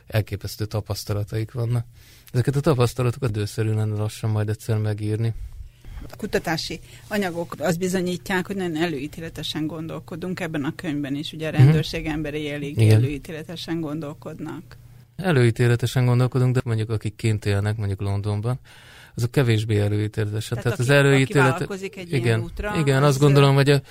elképesztő 0.08 0.66
tapasztalataik 0.66 1.52
vannak. 1.52 1.86
Ezeket 2.32 2.56
a 2.56 2.60
tapasztalatokat 2.60 3.32
dőszerű 3.32 3.74
lenne 3.74 3.96
lassan 3.96 4.30
majd 4.30 4.50
egyszer 4.50 4.78
megírni. 4.78 5.34
A 6.12 6.16
kutatási 6.16 6.80
anyagok 7.08 7.56
azt 7.60 7.80
bizonyítják, 7.80 8.48
hogy 8.48 8.56
nagyon 8.56 8.78
előítéletesen 8.78 9.68
gondolkodunk 9.68 10.40
ebben 10.40 10.64
a 10.64 10.76
könyvben 10.76 11.16
is. 11.16 11.34
Ugye 11.34 11.48
a 11.48 11.52
mhm. 11.52 11.62
rendőrség 11.62 12.06
emberei 12.06 12.52
elég 12.52 12.78
Igen. 12.78 12.96
előítéletesen 12.96 13.80
gondolkodnak. 13.80 14.78
Előítéletesen 15.16 16.06
gondolkodunk, 16.06 16.54
de 16.54 16.62
mondjuk 16.64 16.90
akik 16.90 17.16
kint 17.16 17.46
élnek, 17.46 17.78
mondjuk 17.78 18.02
Londonban, 18.02 18.60
azok 19.16 19.32
kevésbé 19.32 19.80
előítéletesen. 19.80 20.58
Tehát, 20.58 20.64
Tehát 20.64 20.80
aki, 20.80 20.90
az 20.90 20.96
előítélet... 20.96 21.72
egy 21.72 22.08
igen, 22.08 22.24
ilyen 22.24 22.42
útra, 22.42 22.76
igen, 22.78 23.04
azt 23.04 23.20
gondolom, 23.20 23.56
hogy 23.56 23.70
a 23.70 23.82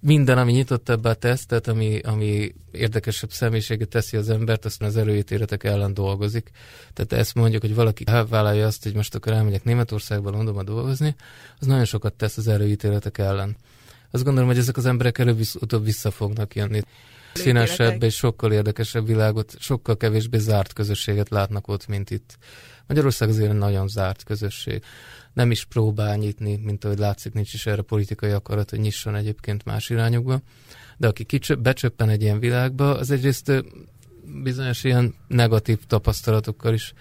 minden, 0.00 0.38
ami 0.38 0.52
nyitott 0.52 0.88
ebbe 0.88 1.08
a 1.08 1.14
tesztet, 1.14 1.68
ami, 1.68 1.98
ami 1.98 2.54
érdekesebb 2.70 3.30
személyiséget 3.30 3.88
teszi 3.88 4.16
az 4.16 4.28
embert, 4.30 4.64
aztán 4.64 4.88
az 4.88 4.96
erőítéletek 4.96 5.64
ellen 5.64 5.94
dolgozik. 5.94 6.50
Tehát 6.92 7.12
ezt 7.12 7.34
mondjuk, 7.34 7.62
hogy 7.62 7.74
valaki 7.74 8.04
vállalja 8.28 8.66
azt, 8.66 8.82
hogy 8.82 8.94
most 8.94 9.14
akkor 9.14 9.32
elmegyek 9.32 9.64
Németországba, 9.64 10.30
Londonba 10.30 10.62
dolgozni, 10.62 11.14
az 11.58 11.66
nagyon 11.66 11.84
sokat 11.84 12.14
tesz 12.14 12.36
az 12.36 12.48
erőítéletek 12.48 13.18
ellen. 13.18 13.56
Azt 14.10 14.24
gondolom, 14.24 14.48
hogy 14.48 14.58
ezek 14.58 14.76
az 14.76 14.86
emberek 14.86 15.18
előbb-utóbb 15.18 15.84
vissza 15.84 16.10
fognak 16.10 16.54
jönni. 16.54 16.80
Színesebb 17.34 18.02
és 18.02 18.14
sokkal 18.14 18.52
érdekesebb 18.52 19.06
világot, 19.06 19.54
sokkal 19.58 19.96
kevésbé 19.96 20.38
zárt 20.38 20.72
közösséget 20.72 21.28
látnak 21.28 21.68
ott, 21.68 21.86
mint 21.86 22.10
itt. 22.10 22.38
Magyarország 22.86 23.28
azért 23.28 23.52
nagyon 23.52 23.88
zárt 23.88 24.24
közösség 24.24 24.82
nem 25.32 25.50
is 25.50 25.64
próbál 25.64 26.16
nyitni, 26.16 26.56
mint 26.56 26.84
ahogy 26.84 26.98
látszik, 26.98 27.32
nincs 27.32 27.54
is 27.54 27.66
erre 27.66 27.82
politikai 27.82 28.30
akarat, 28.30 28.70
hogy 28.70 28.80
nyisson 28.80 29.14
egyébként 29.14 29.64
más 29.64 29.90
irányokba. 29.90 30.40
De 30.96 31.08
aki 31.08 31.24
kicsöp, 31.24 31.58
becsöppen 31.58 32.08
egy 32.08 32.22
ilyen 32.22 32.38
világba, 32.38 32.96
az 32.96 33.10
egyrészt 33.10 33.64
bizonyos 34.42 34.84
ilyen 34.84 35.14
negatív 35.28 35.78
tapasztalatokkal 35.86 36.74
is 36.74 36.92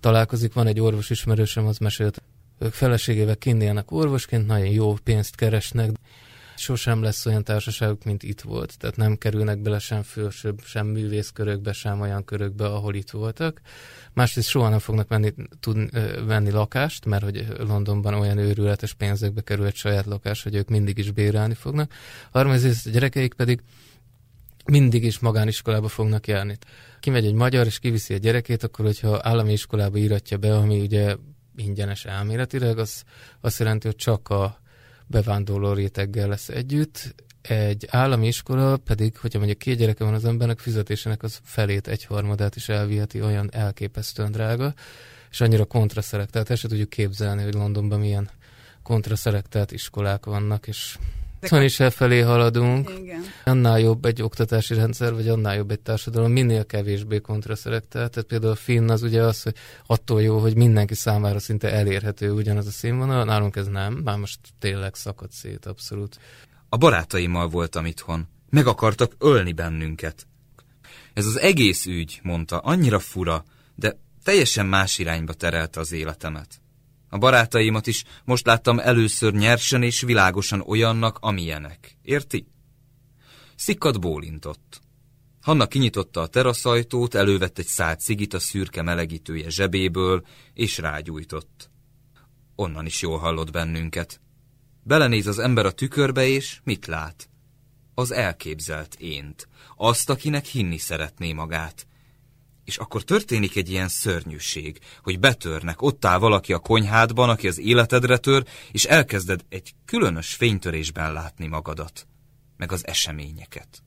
találkozik. 0.00 0.52
Van 0.52 0.66
egy 0.66 0.80
orvos 0.80 1.10
ismerősöm, 1.10 1.66
az 1.66 1.78
mesélt, 1.78 2.22
ők 2.58 2.72
feleségével 2.72 3.36
kint 3.36 3.84
orvosként, 3.88 4.46
nagyon 4.46 4.66
jó 4.66 4.94
pénzt 5.04 5.34
keresnek, 5.34 5.90
sosem 6.58 7.02
lesz 7.02 7.26
olyan 7.26 7.44
társaságuk, 7.44 8.04
mint 8.04 8.22
itt 8.22 8.40
volt. 8.40 8.78
Tehát 8.78 8.96
nem 8.96 9.16
kerülnek 9.16 9.58
bele 9.58 9.78
sem 9.78 10.02
fősőbb, 10.02 10.60
sem 10.64 10.86
művészkörökbe, 10.86 11.72
sem 11.72 12.00
olyan 12.00 12.24
körökbe, 12.24 12.66
ahol 12.66 12.94
itt 12.94 13.10
voltak. 13.10 13.60
Másrészt 14.12 14.48
soha 14.48 14.68
nem 14.68 14.78
fognak 14.78 15.08
venni, 15.08 15.34
tud, 15.60 15.90
venni 16.26 16.50
lakást, 16.50 17.04
mert 17.04 17.22
hogy 17.24 17.46
Londonban 17.58 18.14
olyan 18.14 18.38
őrületes 18.38 18.94
pénzekbe 18.94 19.40
kerül 19.40 19.66
egy 19.66 19.74
saját 19.74 20.06
lakás, 20.06 20.42
hogy 20.42 20.54
ők 20.54 20.68
mindig 20.68 20.98
is 20.98 21.10
bérelni 21.10 21.54
fognak. 21.54 21.92
Harmadrészt 22.30 22.86
a 22.86 22.90
gyerekeik 22.90 23.34
pedig 23.34 23.62
mindig 24.64 25.04
is 25.04 25.18
magániskolába 25.18 25.88
fognak 25.88 26.26
járni. 26.26 26.58
Kimegy 27.00 27.26
egy 27.26 27.34
magyar, 27.34 27.66
és 27.66 27.78
kiviszi 27.78 28.14
a 28.14 28.18
gyerekét, 28.18 28.62
akkor 28.62 28.84
hogyha 28.84 29.20
állami 29.22 29.52
iskolába 29.52 29.98
íratja 29.98 30.36
be, 30.36 30.56
ami 30.56 30.80
ugye 30.80 31.16
ingyenes 31.56 32.04
elméletileg, 32.04 32.78
az 32.78 33.02
azt 33.40 33.58
jelenti, 33.58 33.86
hogy 33.86 33.96
csak 33.96 34.28
a 34.28 34.60
bevándorló 35.08 35.72
réteggel 35.72 36.28
lesz 36.28 36.48
együtt, 36.48 37.14
egy 37.42 37.86
állami 37.90 38.26
iskola 38.26 38.76
pedig, 38.76 39.16
hogyha 39.16 39.38
mondjuk 39.38 39.58
két 39.58 39.78
gyereke 39.78 40.04
van 40.04 40.14
az 40.14 40.24
embernek, 40.24 40.58
fizetésének 40.58 41.22
az 41.22 41.40
felét, 41.42 41.88
egyharmadát 41.88 42.56
is 42.56 42.68
elviheti, 42.68 43.22
olyan 43.22 43.48
elképesztően 43.52 44.32
drága, 44.32 44.74
és 45.30 45.40
annyira 45.40 45.64
kontraszelektált, 45.64 46.50
ezt 46.50 46.60
se 46.60 46.68
tudjuk 46.68 46.88
képzelni, 46.88 47.42
hogy 47.42 47.54
Londonban 47.54 48.00
milyen 48.00 48.30
kontraszelektált 48.82 49.72
iskolák 49.72 50.24
vannak, 50.24 50.66
és 50.66 50.98
Szóval 51.40 51.64
is 51.64 51.80
elfelé 51.80 52.20
haladunk. 52.20 52.90
Igen. 52.98 53.24
Annál 53.44 53.80
jobb 53.80 54.04
egy 54.04 54.22
oktatási 54.22 54.74
rendszer, 54.74 55.14
vagy 55.14 55.28
annál 55.28 55.56
jobb 55.56 55.70
egy 55.70 55.80
társadalom, 55.80 56.32
minél 56.32 56.66
kevésbé 56.66 57.18
kontraszelektált. 57.18 58.10
Tehát 58.10 58.28
például 58.28 58.52
a 58.52 58.56
finn 58.56 58.90
az 58.90 59.02
ugye 59.02 59.22
az, 59.22 59.42
hogy 59.42 59.54
attól 59.86 60.22
jó, 60.22 60.38
hogy 60.38 60.56
mindenki 60.56 60.94
számára 60.94 61.38
szinte 61.38 61.72
elérhető 61.72 62.32
ugyanaz 62.32 62.66
a 62.66 62.70
színvonal, 62.70 63.24
nálunk 63.24 63.56
ez 63.56 63.66
nem, 63.66 63.92
már 63.92 64.18
most 64.18 64.38
tényleg 64.58 64.94
szakad 64.94 65.30
szét 65.30 65.66
abszolút. 65.66 66.18
A 66.68 66.76
barátaimmal 66.76 67.48
voltam 67.48 67.86
itthon. 67.86 68.28
Meg 68.50 68.66
akartak 68.66 69.14
ölni 69.18 69.52
bennünket. 69.52 70.26
Ez 71.14 71.26
az 71.26 71.38
egész 71.38 71.86
ügy, 71.86 72.20
mondta, 72.22 72.58
annyira 72.58 72.98
fura, 72.98 73.44
de 73.74 73.98
teljesen 74.24 74.66
más 74.66 74.98
irányba 74.98 75.32
terelte 75.32 75.80
az 75.80 75.92
életemet. 75.92 76.60
A 77.08 77.18
barátaimat 77.18 77.86
is 77.86 78.04
most 78.24 78.46
láttam 78.46 78.78
először 78.78 79.32
nyersen 79.32 79.82
és 79.82 80.00
világosan 80.00 80.60
olyannak, 80.60 81.18
amilyenek. 81.20 81.96
Érti? 82.02 82.46
Szikkat 83.56 84.00
bólintott. 84.00 84.80
Hanna 85.40 85.66
kinyitotta 85.66 86.20
a 86.20 86.26
teraszajtót, 86.26 87.14
elővett 87.14 87.58
egy 87.58 87.66
szád 87.66 88.00
cigit 88.00 88.34
a 88.34 88.38
szürke 88.38 88.82
melegítője 88.82 89.50
zsebéből, 89.50 90.26
és 90.54 90.78
rágyújtott. 90.78 91.70
Onnan 92.54 92.86
is 92.86 93.02
jól 93.02 93.18
hallott 93.18 93.50
bennünket. 93.50 94.20
Belenéz 94.82 95.26
az 95.26 95.38
ember 95.38 95.66
a 95.66 95.72
tükörbe, 95.72 96.26
és 96.26 96.60
mit 96.64 96.86
lát? 96.86 97.28
Az 97.94 98.10
elképzelt 98.10 98.94
ént, 98.94 99.48
azt, 99.76 100.10
akinek 100.10 100.44
hinni 100.44 100.78
szeretné 100.78 101.32
magát. 101.32 101.86
És 102.68 102.76
akkor 102.76 103.02
történik 103.02 103.56
egy 103.56 103.70
ilyen 103.70 103.88
szörnyűség, 103.88 104.78
hogy 105.02 105.18
betörnek, 105.18 105.82
ott 105.82 106.04
áll 106.04 106.18
valaki 106.18 106.52
a 106.52 106.58
konyhádban, 106.58 107.28
aki 107.28 107.48
az 107.48 107.58
életedre 107.58 108.16
tör, 108.16 108.44
és 108.72 108.84
elkezded 108.84 109.44
egy 109.48 109.74
különös 109.84 110.34
fénytörésben 110.34 111.12
látni 111.12 111.46
magadat, 111.46 112.06
meg 112.56 112.72
az 112.72 112.86
eseményeket. 112.86 113.82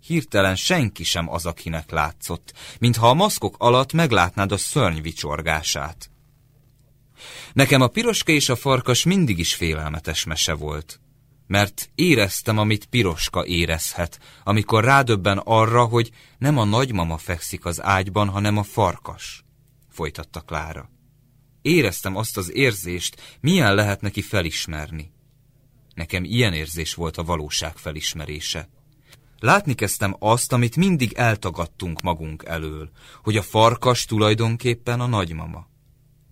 Hirtelen 0.00 0.56
senki 0.56 1.04
sem 1.04 1.30
az, 1.30 1.46
akinek 1.46 1.90
látszott, 1.90 2.52
mintha 2.78 3.08
a 3.08 3.14
maszkok 3.14 3.54
alatt 3.58 3.92
meglátnád 3.92 4.52
a 4.52 4.56
szörny 4.56 5.00
vicsorgását. 5.00 6.10
Nekem 7.52 7.80
a 7.80 7.88
piroska 7.88 8.32
és 8.32 8.48
a 8.48 8.56
farkas 8.56 9.04
mindig 9.04 9.38
is 9.38 9.54
félelmetes 9.54 10.24
mese 10.24 10.54
volt 10.54 11.00
mert 11.46 11.90
éreztem, 11.94 12.58
amit 12.58 12.86
Piroska 12.86 13.46
érezhet, 13.46 14.20
amikor 14.44 14.84
rádöbben 14.84 15.38
arra, 15.44 15.84
hogy 15.84 16.10
nem 16.38 16.58
a 16.58 16.64
nagymama 16.64 17.16
fekszik 17.16 17.64
az 17.64 17.82
ágyban, 17.82 18.28
hanem 18.28 18.56
a 18.56 18.62
farkas, 18.62 19.44
folytatta 19.88 20.40
Klára. 20.40 20.90
Éreztem 21.62 22.16
azt 22.16 22.36
az 22.36 22.52
érzést, 22.52 23.38
milyen 23.40 23.74
lehet 23.74 24.00
neki 24.00 24.22
felismerni. 24.22 25.12
Nekem 25.94 26.24
ilyen 26.24 26.52
érzés 26.52 26.94
volt 26.94 27.16
a 27.16 27.24
valóság 27.24 27.76
felismerése. 27.76 28.68
Látni 29.38 29.74
kezdtem 29.74 30.16
azt, 30.18 30.52
amit 30.52 30.76
mindig 30.76 31.12
eltagadtunk 31.12 32.02
magunk 32.02 32.44
elől, 32.46 32.90
hogy 33.22 33.36
a 33.36 33.42
farkas 33.42 34.04
tulajdonképpen 34.04 35.00
a 35.00 35.06
nagymama. 35.06 35.66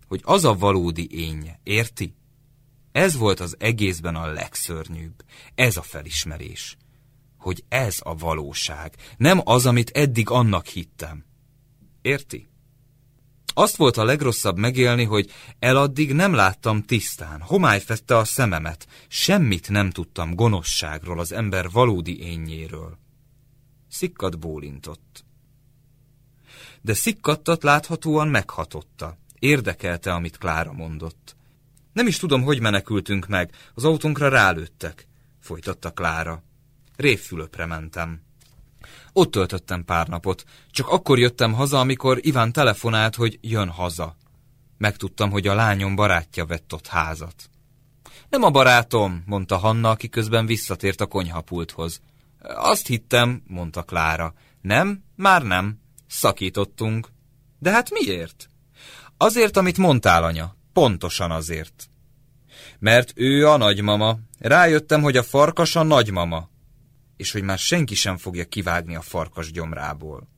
hogy 0.09 0.21
az 0.25 0.45
a 0.45 0.55
valódi 0.55 1.09
énje, 1.11 1.61
érti? 1.63 2.15
Ez 2.95 3.17
volt 3.17 3.41
az 3.41 3.57
egészben 3.59 4.15
a 4.15 4.27
legszörnyűbb, 4.27 5.25
ez 5.55 5.77
a 5.77 5.83
felismerés, 5.83 6.77
hogy 7.39 7.65
ez 7.69 7.97
a 8.03 8.15
valóság, 8.15 8.95
nem 9.17 9.41
az, 9.45 9.67
amit 9.67 9.91
eddig 9.91 10.31
annak 10.31 10.67
hittem. 10.67 11.25
Érti? 12.03 12.49
Azt 13.55 13.77
volt 13.77 13.97
a 13.97 14.05
legrosszabb 14.05 14.59
megélni, 14.59 15.05
hogy 15.05 15.31
eladdig 15.59 16.13
nem 16.13 16.35
láttam 16.35 16.83
tisztán, 16.83 17.41
homály 17.41 17.81
fette 17.81 18.17
a 18.17 18.25
szememet, 18.25 18.87
semmit 19.09 19.69
nem 19.69 19.91
tudtam 19.91 20.35
gonoszságról, 20.35 21.19
az 21.19 21.33
ember 21.33 21.71
valódi 21.71 22.21
énjéről. 22.21 22.99
Szikkat 23.89 24.39
bólintott. 24.39 25.25
De 26.81 26.95
szikkattat 26.95 27.63
láthatóan 27.63 28.29
meghatotta. 28.29 29.19
Érdekelte, 29.39 30.13
amit 30.13 30.39
Klára 30.39 30.73
mondott. 30.73 31.34
Nem 31.95 32.07
is 32.07 32.17
tudom, 32.17 32.43
hogy 32.43 32.61
menekültünk 32.61 33.27
meg, 33.27 33.51
az 33.75 33.85
autónkra 33.85 34.29
rálőttek, 34.29 35.07
folytatta 35.41 35.91
Klára. 35.91 36.43
Révfülöpre 36.97 37.67
mentem. 37.67 38.23
Ott 39.13 39.31
töltöttem 39.31 39.85
pár 39.85 40.09
napot. 40.09 40.45
Csak 40.71 40.89
akkor 40.89 41.19
jöttem 41.19 41.53
haza, 41.53 41.81
amikor 41.81 42.19
Iván 42.21 42.53
telefonált, 42.53 43.15
hogy 43.15 43.39
jön 43.41 43.69
haza. 43.69 44.17
Megtudtam, 44.79 45.31
hogy 45.31 45.47
a 45.47 45.55
lányom 45.55 45.95
barátja 45.95 46.47
vett 46.47 46.73
ott 46.73 46.87
házat. 46.87 47.51
Nem 48.29 48.43
a 48.43 48.51
barátom, 48.51 49.23
mondta 49.27 49.57
Hanna, 49.57 49.91
aki 49.91 50.09
közben 50.09 50.47
visszatért 50.47 51.01
a 51.01 51.07
konyhapulthoz. 51.07 52.01
Azt 52.43 52.87
hittem, 52.87 53.43
mondta 53.47 53.83
Klára. 53.83 54.35
Nem, 54.61 55.05
már 55.17 55.43
nem. 55.43 55.81
Szakítottunk. 56.07 57.09
De 57.59 57.71
hát 57.71 57.91
miért? 57.91 58.49
Azért, 59.17 59.57
amit 59.57 59.79
mondtál, 59.79 60.25
anya. 60.25 60.57
Pontosan 60.75 61.31
azért. 61.31 61.89
Mert 62.79 63.13
ő 63.15 63.49
a 63.49 63.57
nagymama. 63.57 64.19
Rájöttem, 64.39 65.03
hogy 65.03 65.17
a 65.17 65.23
farkas 65.23 65.77
a 65.77 65.83
nagymama 65.83 66.53
és 67.17 67.33
hogy 67.33 67.43
már 67.43 67.59
senki 67.59 67.95
sem 67.95 68.17
fogja 68.17 68.45
kivágni 68.45 68.95
a 68.95 69.01
farkas 69.01 69.53
gyomrából. 69.53 70.29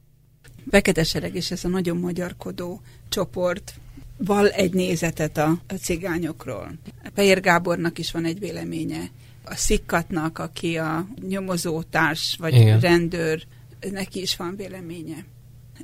Beketesereg 0.65 1.35
és 1.35 1.51
ez 1.51 1.65
a 1.65 1.69
nagyon 1.69 1.97
magyarkodó 1.97 2.81
csoport 3.09 3.75
val 4.17 4.49
egy 4.49 4.73
nézetet 4.73 5.37
a, 5.37 5.59
a 5.69 5.75
cigányokról. 5.75 6.73
Pejer 7.15 7.41
Gábornak 7.41 7.99
is 7.99 8.11
van 8.11 8.25
egy 8.25 8.39
véleménye. 8.39 9.11
A 9.45 9.55
Szikkatnak, 9.55 10.39
aki 10.39 10.77
a 10.77 11.07
nyomozótárs 11.29 12.37
vagy 12.39 12.55
Igen. 12.55 12.81
rendőr, 12.81 13.47
neki 13.91 14.21
is 14.21 14.37
van 14.37 14.57
véleménye. 14.57 15.25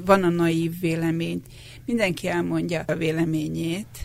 Van 0.05 0.23
a 0.23 0.29
naív 0.29 0.81
vélemény. 0.81 1.43
Mindenki 1.87 2.29
elmondja 2.29 2.85
a 2.87 2.95
véleményét. 2.95 3.99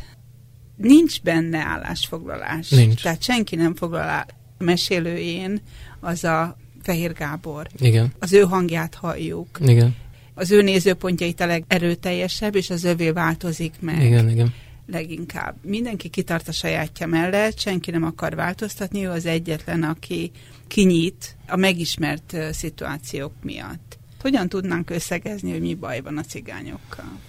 Nincs 0.77 1.21
benne 1.21 1.57
állásfoglalás. 1.57 2.69
Nincs. 2.69 3.01
Tehát 3.01 3.23
senki 3.23 3.55
nem 3.55 3.75
foglal 3.75 4.25
mesélőjén 4.57 5.61
az 5.99 6.23
a 6.23 6.57
Fehér 6.81 7.13
Gábor. 7.13 7.67
Igen. 7.77 8.13
Az 8.19 8.33
ő 8.33 8.41
hangját 8.41 8.95
halljuk. 8.95 9.47
Igen. 9.65 9.95
Az 10.33 10.51
ő 10.51 10.61
nézőpontjait 10.61 11.39
a 11.39 11.45
legerőteljesebb, 11.45 12.55
és 12.55 12.69
az 12.69 12.83
övé 12.83 13.11
változik 13.11 13.73
meg. 13.79 14.03
Igen, 14.03 14.29
igen. 14.29 14.53
Leginkább. 14.87 15.55
Mindenki 15.61 16.09
kitart 16.09 16.47
a 16.47 16.51
sajátja 16.51 17.07
mellett, 17.07 17.59
senki 17.59 17.91
nem 17.91 18.03
akar 18.03 18.35
változtatni, 18.35 19.05
ő 19.05 19.09
az 19.09 19.25
egyetlen, 19.25 19.83
aki 19.83 20.31
kinyit 20.67 21.35
a 21.47 21.55
megismert 21.55 22.37
szituációk 22.51 23.33
miatt. 23.43 23.97
Hogyan 24.21 24.49
tudnánk 24.49 24.89
összegezni, 24.89 25.51
hogy 25.51 25.61
mi 25.61 25.73
baj 25.73 26.01
van 26.01 26.17
a 26.17 26.23
cigányokkal? 26.23 27.19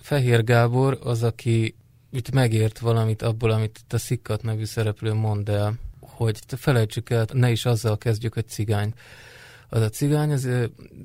Fehér 0.00 0.44
Gábor 0.44 0.98
az, 1.02 1.22
aki 1.22 1.74
itt 2.14 2.30
megért 2.30 2.78
valamit 2.78 3.22
abból, 3.22 3.50
amit 3.50 3.80
a 3.88 3.98
Szikkat 3.98 4.42
nevű 4.42 4.64
szereplő 4.64 5.12
mond 5.12 5.48
el 5.48 5.78
hogy 6.14 6.38
felejtsük 6.46 7.10
el, 7.10 7.26
ne 7.32 7.50
is 7.50 7.64
azzal 7.66 7.98
kezdjük, 7.98 8.34
hogy 8.34 8.48
cigány. 8.48 8.92
Az 9.68 9.80
a 9.80 9.88
cigány, 9.88 10.32
az, 10.32 10.48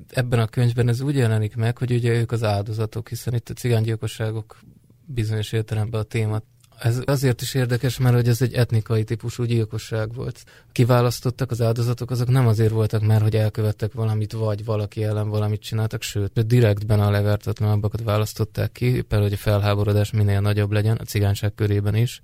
ebben 0.08 0.38
a 0.38 0.46
könyvben 0.46 0.88
ez 0.88 1.00
úgy 1.00 1.16
jelenik 1.16 1.56
meg, 1.56 1.78
hogy 1.78 1.92
ugye 1.92 2.12
ők 2.12 2.32
az 2.32 2.42
áldozatok, 2.42 3.08
hiszen 3.08 3.34
itt 3.34 3.48
a 3.48 3.54
cigánygyilkosságok 3.54 4.60
bizonyos 5.04 5.52
értelemben 5.52 6.00
a 6.00 6.04
téma. 6.04 6.40
Ez 6.82 7.00
azért 7.04 7.40
is 7.40 7.54
érdekes, 7.54 7.98
mert 7.98 8.14
hogy 8.14 8.28
ez 8.28 8.42
egy 8.42 8.54
etnikai 8.54 9.04
típusú 9.04 9.44
gyilkosság 9.44 10.14
volt. 10.14 10.44
Kiválasztottak 10.72 11.50
az 11.50 11.60
áldozatok, 11.60 12.10
azok 12.10 12.28
nem 12.28 12.46
azért 12.46 12.70
voltak 12.72 13.02
már, 13.02 13.22
hogy 13.22 13.36
elkövettek 13.36 13.92
valamit, 13.92 14.32
vagy 14.32 14.64
valaki 14.64 15.04
ellen 15.04 15.28
valamit 15.28 15.60
csináltak, 15.60 16.02
sőt, 16.02 16.46
direktben 16.46 17.00
a 17.00 17.10
legártatlanabbakat 17.10 18.02
választották 18.02 18.72
ki, 18.72 18.90
például, 18.90 19.22
hogy 19.22 19.32
a 19.32 19.36
felháborodás 19.36 20.10
minél 20.10 20.40
nagyobb 20.40 20.72
legyen, 20.72 20.96
a 20.96 21.04
cigányság 21.04 21.54
körében 21.54 21.94
is 21.94 22.20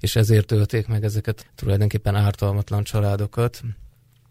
és 0.00 0.16
ezért 0.16 0.52
ölték 0.52 0.86
meg 0.86 1.04
ezeket 1.04 1.46
tulajdonképpen 1.54 2.14
ártalmatlan 2.14 2.82
családokat. 2.82 3.62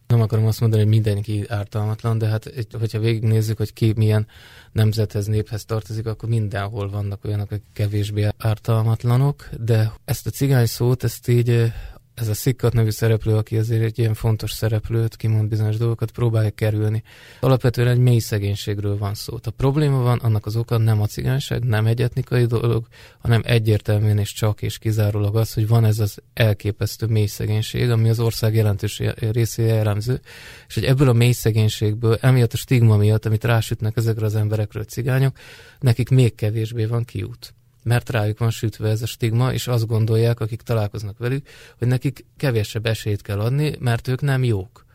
Nem 0.10 0.22
akarom 0.22 0.45
azt 0.45 0.60
mondani, 0.60 0.82
hogy 0.82 0.91
mindenki 0.91 1.45
ártalmatlan, 1.48 2.17
de 2.17 2.28
hát 2.28 2.52
hogyha 2.80 3.00
végignézzük, 3.00 3.58
hogy 3.58 3.74
ki 3.74 3.93
milyen 3.95 4.28
nemzethez, 4.72 5.26
néphez 5.26 5.65
tartozik, 5.65 6.06
akkor 6.06 6.30
mindenhol 6.30 6.89
vannak 6.89 7.26
olyanok, 7.26 7.52
akik 7.52 7.63
kevésbé 7.74 8.28
ártalmatlanok, 8.38 9.50
de 9.60 9.93
ezt 10.06 10.28
a 10.28 10.30
cigány 10.30 10.65
szót, 10.65 11.04
ezt 11.04 11.28
így 11.28 11.72
ez 12.19 12.27
a 12.27 12.34
Szikkat 12.34 12.73
nevű 12.73 12.89
szereplő, 12.89 13.36
aki 13.36 13.58
azért 13.58 13.84
egy 13.84 13.99
ilyen 13.99 14.13
fontos 14.13 14.51
szereplőt, 14.51 15.15
kimond 15.15 15.49
bizonyos 15.49 15.77
dolgokat, 15.77 16.12
próbálja 16.12 16.49
kerülni. 16.49 17.03
Alapvetően 17.39 17.88
egy 17.88 17.99
mély 17.99 18.19
szegénységről 18.19 18.97
van 18.97 19.13
szó. 19.13 19.39
A 19.43 19.49
probléma 19.49 20.01
van, 20.01 20.19
annak 20.19 20.45
az 20.45 20.55
oka 20.55 20.77
nem 20.77 21.01
a 21.01 21.05
cigányság, 21.05 21.63
nem 21.63 21.86
egy 21.86 22.01
etnikai 22.01 22.45
dolog, 22.45 22.88
hanem 23.19 23.41
egyértelműen 23.45 24.17
és 24.17 24.34
csak 24.34 24.62
és 24.62 24.77
kizárólag 24.77 25.36
az, 25.36 25.53
hogy 25.53 25.67
van 25.67 25.86
ez 25.86 25.99
az 25.99 26.17
elképesztő 26.34 27.05
mély 27.05 27.25
szegénység, 27.25 27.89
ami 27.89 28.10
az 28.10 28.19
ország 28.19 28.55
jelentős 28.55 29.01
részére 29.19 29.73
jellemző, 29.73 30.21
és 30.67 30.73
hogy 30.73 30.86
ebből 30.86 31.10
a 31.10 31.13
mély 31.13 31.32
szegénységből, 31.32 32.17
emiatt 32.21 32.53
a 32.53 32.58
stigma 32.58 32.97
miatt, 32.97 33.25
amit 33.25 33.43
rásütnek 33.43 33.97
ezekre 33.97 34.25
az 34.25 34.36
emberekről 34.36 34.84
cigányok, 34.84 35.38
nekik 35.79 36.10
még 36.10 36.36
kevésbé 36.36 36.86
van 36.86 37.03
kiút 37.03 37.53
mert 37.84 38.10
rájuk 38.10 38.38
van 38.38 38.50
sütve 38.50 38.89
ez 38.89 39.02
a 39.02 39.06
stigma, 39.06 39.54
és 39.54 39.68
azt 39.68 39.88
gondolják, 39.88 40.39
akik 40.39 40.62
találkoznak 40.62 41.18
velük, 41.18 41.48
hogy 41.78 41.88
nekik 41.88 42.26
kevesebb 42.38 42.86
esélyt 42.86 43.22
kell 43.22 43.39
adni, 43.39 43.76
mert 43.80 44.08
ők 44.08 44.22
nem 44.22 44.44
jók. 44.44 44.86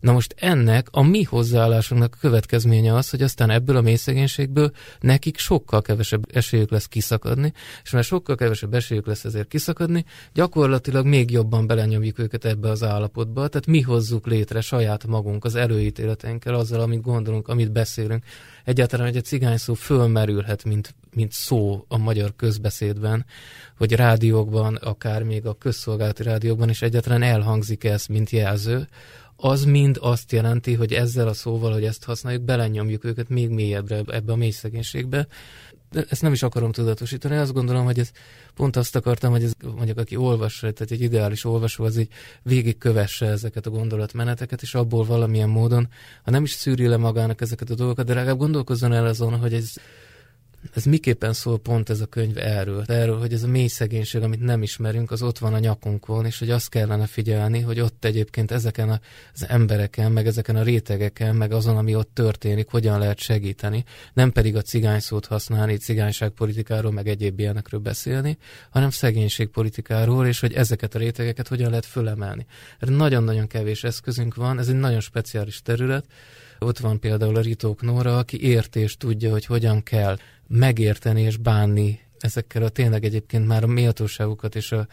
Na 0.00 0.12
most 0.12 0.34
ennek 0.38 0.86
a 0.90 1.02
mi 1.02 1.22
hozzáállásunknak 1.22 2.14
a 2.14 2.18
következménye 2.20 2.94
az, 2.94 3.10
hogy 3.10 3.22
aztán 3.22 3.50
ebből 3.50 3.76
a 3.76 3.80
mélyszegénységből 3.80 4.70
nekik 5.00 5.38
sokkal 5.38 5.82
kevesebb 5.82 6.24
esélyük 6.32 6.70
lesz 6.70 6.86
kiszakadni, 6.86 7.52
és 7.82 7.90
mert 7.90 8.06
sokkal 8.06 8.36
kevesebb 8.36 8.74
esélyük 8.74 9.06
lesz 9.06 9.24
ezért 9.24 9.48
kiszakadni, 9.48 10.04
gyakorlatilag 10.34 11.06
még 11.06 11.30
jobban 11.30 11.66
belenyomjuk 11.66 12.18
őket 12.18 12.44
ebbe 12.44 12.70
az 12.70 12.82
állapotba, 12.82 13.48
tehát 13.48 13.66
mi 13.66 13.80
hozzuk 13.80 14.26
létre 14.26 14.60
saját 14.60 15.06
magunk 15.06 15.44
az 15.44 15.54
előítéleteinkkel, 15.54 16.54
azzal, 16.54 16.80
amit 16.80 17.00
gondolunk, 17.00 17.48
amit 17.48 17.72
beszélünk. 17.72 18.24
Egyáltalán, 18.64 19.06
hogy 19.06 19.16
a 19.16 19.20
cigány 19.20 19.56
szó 19.56 19.74
fölmerülhet, 19.74 20.64
mint, 20.64 20.94
mint 21.14 21.32
szó 21.32 21.84
a 21.88 21.98
magyar 21.98 22.36
közbeszédben, 22.36 23.24
hogy 23.76 23.92
rádiókban, 23.92 24.74
akár 24.74 25.22
még 25.22 25.46
a 25.46 25.58
közszolgálati 25.58 26.22
rádiókban 26.22 26.68
is 26.68 26.82
egyáltalán 26.82 27.22
elhangzik 27.22 27.84
ez, 27.84 28.06
mint 28.06 28.30
jelző, 28.30 28.88
az 29.40 29.64
mind 29.64 29.98
azt 30.00 30.32
jelenti, 30.32 30.74
hogy 30.74 30.92
ezzel 30.92 31.28
a 31.28 31.32
szóval, 31.32 31.72
hogy 31.72 31.84
ezt 31.84 32.04
használjuk, 32.04 32.42
belenyomjuk 32.42 33.04
őket 33.04 33.28
még 33.28 33.48
mélyebbre 33.48 34.02
ebbe 34.06 34.32
a 34.32 34.36
mély 34.36 34.50
szegénységbe. 34.50 35.26
De 35.90 36.04
ezt 36.08 36.22
nem 36.22 36.32
is 36.32 36.42
akarom 36.42 36.72
tudatosítani, 36.72 37.36
azt 37.36 37.52
gondolom, 37.52 37.84
hogy 37.84 37.98
ez 37.98 38.10
pont 38.54 38.76
azt 38.76 38.96
akartam, 38.96 39.30
hogy 39.30 39.42
ez 39.42 39.52
mondjuk 39.74 39.98
aki 39.98 40.16
olvas, 40.16 40.58
tehát 40.58 40.90
egy 40.90 41.00
ideális 41.00 41.44
olvasó 41.44 41.84
az 41.84 41.98
így 41.98 42.08
végigkövesse 42.42 43.26
ezeket 43.26 43.66
a 43.66 43.70
gondolatmeneteket, 43.70 44.62
és 44.62 44.74
abból 44.74 45.04
valamilyen 45.04 45.48
módon, 45.48 45.88
ha 46.24 46.30
nem 46.30 46.44
is 46.44 46.50
szűri 46.50 46.86
le 46.86 46.96
magának 46.96 47.40
ezeket 47.40 47.70
a 47.70 47.74
dolgokat, 47.74 48.06
de 48.06 48.14
legalább 48.14 48.38
gondolkozzon 48.38 48.92
el 48.92 49.06
azon, 49.06 49.38
hogy 49.38 49.54
ez 49.54 49.72
ez 50.74 50.84
miképpen 50.84 51.32
szól 51.32 51.58
pont 51.58 51.90
ez 51.90 52.00
a 52.00 52.06
könyv 52.06 52.38
erről? 52.38 52.84
Erről, 52.86 53.18
hogy 53.18 53.32
ez 53.32 53.42
a 53.42 53.48
mély 53.48 53.66
szegénység, 53.66 54.22
amit 54.22 54.40
nem 54.40 54.62
ismerünk, 54.62 55.10
az 55.10 55.22
ott 55.22 55.38
van 55.38 55.54
a 55.54 55.58
nyakunkon, 55.58 56.24
és 56.24 56.38
hogy 56.38 56.50
azt 56.50 56.68
kellene 56.68 57.06
figyelni, 57.06 57.60
hogy 57.60 57.80
ott 57.80 58.04
egyébként 58.04 58.50
ezeken 58.50 59.00
az 59.34 59.46
embereken, 59.48 60.12
meg 60.12 60.26
ezeken 60.26 60.56
a 60.56 60.62
rétegeken, 60.62 61.36
meg 61.36 61.52
azon, 61.52 61.76
ami 61.76 61.94
ott 61.94 62.10
történik, 62.14 62.68
hogyan 62.68 62.98
lehet 62.98 63.18
segíteni. 63.18 63.84
Nem 64.12 64.32
pedig 64.32 64.56
a 64.56 64.62
cigány 64.62 65.00
szót 65.00 65.26
használni, 65.26 65.76
cigányságpolitikáról, 65.76 66.92
meg 66.92 67.08
egyéb 67.08 67.38
ilyenekről 67.38 67.80
beszélni, 67.80 68.38
hanem 68.70 68.90
szegénységpolitikáról, 68.90 70.26
és 70.26 70.40
hogy 70.40 70.52
ezeket 70.52 70.94
a 70.94 70.98
rétegeket 70.98 71.48
hogyan 71.48 71.68
lehet 71.70 71.86
fölemelni. 71.86 72.46
Nagyon-nagyon 72.78 73.46
kevés 73.46 73.84
eszközünk 73.84 74.34
van, 74.34 74.58
ez 74.58 74.68
egy 74.68 74.78
nagyon 74.78 75.00
speciális 75.00 75.62
terület, 75.62 76.04
ott 76.58 76.78
van 76.78 77.00
például 77.00 77.36
a 77.36 77.40
Ritók 77.40 77.82
Nóra, 77.82 78.18
aki 78.18 78.42
érti 78.42 78.80
és 78.80 78.96
tudja, 78.96 79.30
hogy 79.30 79.44
hogyan 79.44 79.82
kell 79.82 80.18
megérteni 80.48 81.22
és 81.22 81.36
bánni 81.36 82.00
ezekkel 82.18 82.62
a 82.62 82.68
tényleg 82.68 83.04
egyébként 83.04 83.46
már 83.46 83.62
a 83.62 83.66
méltóságukat 83.66 84.54
és 84.54 84.72
a, 84.72 84.86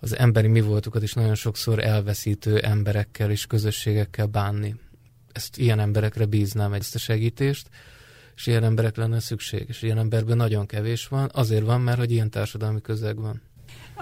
az 0.00 0.16
emberi 0.16 0.48
mi 0.48 0.60
voltukat 0.60 1.02
is 1.02 1.12
nagyon 1.12 1.34
sokszor 1.34 1.84
elveszítő 1.84 2.58
emberekkel 2.58 3.30
és 3.30 3.46
közösségekkel 3.46 4.26
bánni. 4.26 4.74
Ezt 5.32 5.58
ilyen 5.58 5.80
emberekre 5.80 6.24
bíznám 6.24 6.72
ezt 6.72 6.94
a 6.94 6.98
segítést, 6.98 7.68
és 8.36 8.46
ilyen 8.46 8.64
emberek 8.64 8.96
lenne 8.96 9.20
szükség, 9.20 9.64
és 9.68 9.82
ilyen 9.82 9.98
emberből 9.98 10.36
nagyon 10.36 10.66
kevés 10.66 11.08
van, 11.08 11.30
azért 11.32 11.64
van, 11.64 11.80
mert 11.80 11.98
hogy 11.98 12.12
ilyen 12.12 12.30
társadalmi 12.30 12.80
közeg 12.80 13.16
van. 13.16 13.42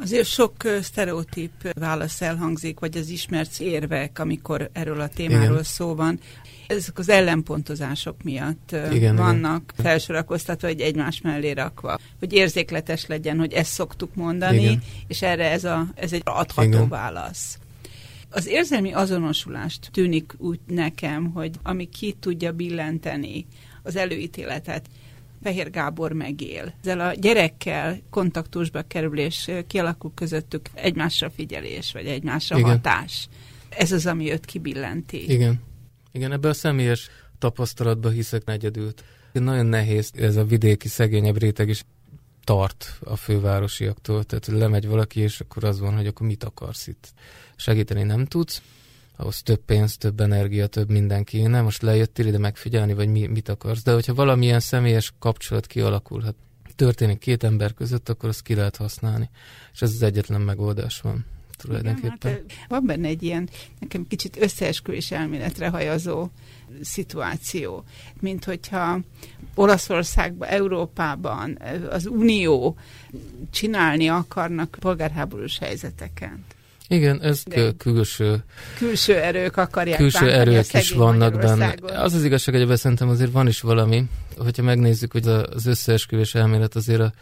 Azért 0.01 0.27
sok 0.27 0.53
sztereotíp 0.83 1.72
válasz 1.72 2.20
elhangzik, 2.20 2.79
vagy 2.79 2.96
az 2.96 3.09
ismert 3.09 3.61
érvek, 3.61 4.18
amikor 4.18 4.70
erről 4.72 5.01
a 5.01 5.09
témáról 5.09 5.51
igen. 5.51 5.62
szó 5.62 5.94
van. 5.94 6.20
Ezek 6.66 6.98
az 6.98 7.09
ellenpontozások 7.09 8.22
miatt 8.22 8.76
igen, 8.92 9.16
vannak 9.16 9.72
igen. 9.72 9.85
felsorakoztatva, 9.85 10.66
hogy 10.66 10.81
egymás 10.81 11.20
mellé 11.20 11.50
rakva. 11.50 11.98
Hogy 12.18 12.33
érzékletes 12.33 13.07
legyen, 13.07 13.38
hogy 13.38 13.52
ezt 13.52 13.72
szoktuk 13.72 14.14
mondani, 14.14 14.62
igen. 14.62 14.83
és 15.07 15.22
erre 15.22 15.50
ez, 15.50 15.64
a, 15.64 15.87
ez 15.94 16.12
egy 16.12 16.22
adható 16.24 16.68
igen. 16.68 16.88
válasz. 16.88 17.59
Az 18.31 18.46
érzelmi 18.46 18.92
azonosulást 18.92 19.88
tűnik 19.92 20.35
úgy 20.38 20.61
nekem, 20.66 21.31
hogy 21.33 21.50
ami 21.62 21.88
ki 21.88 22.16
tudja 22.20 22.52
billenteni 22.52 23.46
az 23.83 23.96
előítéletet, 23.96 24.87
Fehér 25.42 25.70
Gábor 25.70 26.12
megél. 26.12 26.74
Ezzel 26.81 27.00
a 27.00 27.12
gyerekkel 27.14 27.98
kontaktusba 28.11 28.83
kerül, 28.83 29.18
és 29.18 29.50
kialakul 29.66 30.12
közöttük 30.14 30.68
egymásra 30.74 31.31
figyelés, 31.31 31.92
vagy 31.92 32.07
egymásra 32.07 32.59
Igen. 32.59 32.70
hatás. 32.70 33.29
Ez 33.68 33.92
az, 33.92 34.07
ami 34.07 34.33
őt 34.33 34.44
kibillenti. 34.44 35.33
Igen. 35.33 35.61
Igen, 36.16 36.33
ebben 36.33 36.50
a 36.50 36.55
személyes 36.55 37.09
tapasztalatban 37.38 38.12
hiszek 38.12 38.44
negyedült. 38.44 39.05
Nagyon 39.33 39.66
nehéz 39.66 40.11
ez 40.14 40.37
a 40.37 40.44
vidéki 40.44 40.88
szegényebb 40.88 41.38
réteg 41.38 41.68
is 41.68 41.85
tart 42.44 42.98
a 43.00 43.16
fővárosiaktól, 43.16 44.24
tehát 44.24 44.46
lemegy 44.46 44.87
valaki, 44.87 45.20
és 45.20 45.40
akkor 45.40 45.64
az 45.64 45.81
van, 45.81 45.94
hogy 45.96 46.07
akkor 46.07 46.26
mit 46.26 46.44
akarsz 46.44 46.87
itt. 46.87 47.12
Segíteni 47.57 48.02
nem 48.02 48.24
tudsz, 48.24 48.62
ahhoz 49.16 49.42
több 49.42 49.61
pénz, 49.64 49.96
több 49.96 50.20
energia, 50.20 50.66
több 50.66 50.90
minden 50.90 51.24
kéne. 51.24 51.61
Most 51.61 51.83
lejöttél 51.83 52.26
ide 52.26 52.38
megfigyelni, 52.38 52.94
vagy 52.94 53.09
mi, 53.09 53.26
mit 53.26 53.48
akarsz. 53.48 53.83
De 53.83 53.92
hogyha 53.92 54.14
valamilyen 54.14 54.61
személyes 54.61 55.12
kapcsolat 55.18 55.66
kialakulhat, 55.66 56.35
történik 56.74 57.18
két 57.18 57.44
ember 57.44 57.74
között, 57.74 58.09
akkor 58.09 58.29
azt 58.29 58.42
ki 58.42 58.55
lehet 58.55 58.76
használni. 58.76 59.31
És 59.72 59.83
ez 59.83 59.92
az 59.92 60.02
egyetlen 60.02 60.40
megoldás 60.40 61.00
van 61.00 61.24
tulajdonképpen. 61.57 62.33
Igen, 62.33 62.45
hát, 62.59 62.69
van 62.69 62.87
benne 62.87 63.09
egy 63.09 63.23
ilyen, 63.23 63.49
nekem 63.81 64.07
kicsit 64.09 64.37
összeesküvés 64.40 65.11
elméletre 65.11 65.69
hajazó 65.69 66.29
szituáció, 66.83 67.85
mint 68.21 68.45
hogyha 68.45 68.99
Olaszországban, 69.55 70.49
Európában 70.49 71.59
az 71.90 72.07
Unió 72.07 72.77
csinálni 73.51 74.09
akarnak 74.09 74.77
polgárháborús 74.81 75.59
helyzeteken. 75.59 76.45
Igen, 76.88 77.23
ez 77.23 77.42
De 77.42 77.73
külső... 77.73 78.45
Külső 78.77 79.14
erők 79.16 79.57
akarják 79.57 79.99
Külső 79.99 80.31
erők 80.33 80.73
is 80.73 80.90
vannak 80.90 81.38
benne. 81.38 81.75
Az 81.83 82.14
az 82.14 82.25
igazság, 82.25 82.55
hogy 82.55 82.64
ebben 82.64 82.77
szerintem 82.77 83.09
azért 83.09 83.33
van 83.33 83.47
is 83.47 83.61
valami. 83.61 84.05
Hogyha 84.37 84.62
megnézzük, 84.62 85.12
hogy 85.12 85.27
az 85.27 85.66
összeesküvés 85.66 86.35
elmélet 86.35 86.75
azért 86.75 87.01
a 87.01 87.12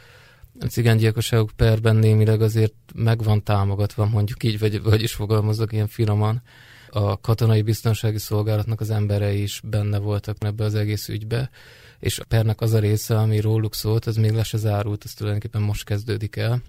cigánygyilkosságok 0.68 1.50
perben 1.56 1.96
némileg 1.96 2.42
azért 2.42 2.74
meg 2.94 3.22
van 3.22 3.42
támogatva, 3.42 4.06
mondjuk 4.06 4.42
így, 4.42 4.58
vagy, 4.58 4.82
vagy 4.82 5.02
is 5.02 5.12
fogalmazok 5.12 5.72
ilyen 5.72 5.88
finoman. 5.88 6.42
A 6.88 7.20
katonai 7.20 7.62
biztonsági 7.62 8.18
szolgálatnak 8.18 8.80
az 8.80 8.90
emberei 8.90 9.42
is 9.42 9.60
benne 9.64 9.98
voltak 9.98 10.36
ebbe 10.40 10.64
az 10.64 10.74
egész 10.74 11.08
ügybe, 11.08 11.50
és 11.98 12.18
a 12.18 12.24
pernek 12.24 12.60
az 12.60 12.72
a 12.72 12.78
része, 12.78 13.18
ami 13.18 13.40
róluk 13.40 13.74
szólt, 13.74 14.06
az 14.06 14.16
még 14.16 14.32
le 14.32 14.42
se 14.42 14.56
zárult, 14.56 15.04
ez 15.04 15.14
tulajdonképpen 15.14 15.62
most 15.62 15.84
kezdődik 15.84 16.36
el 16.36 16.62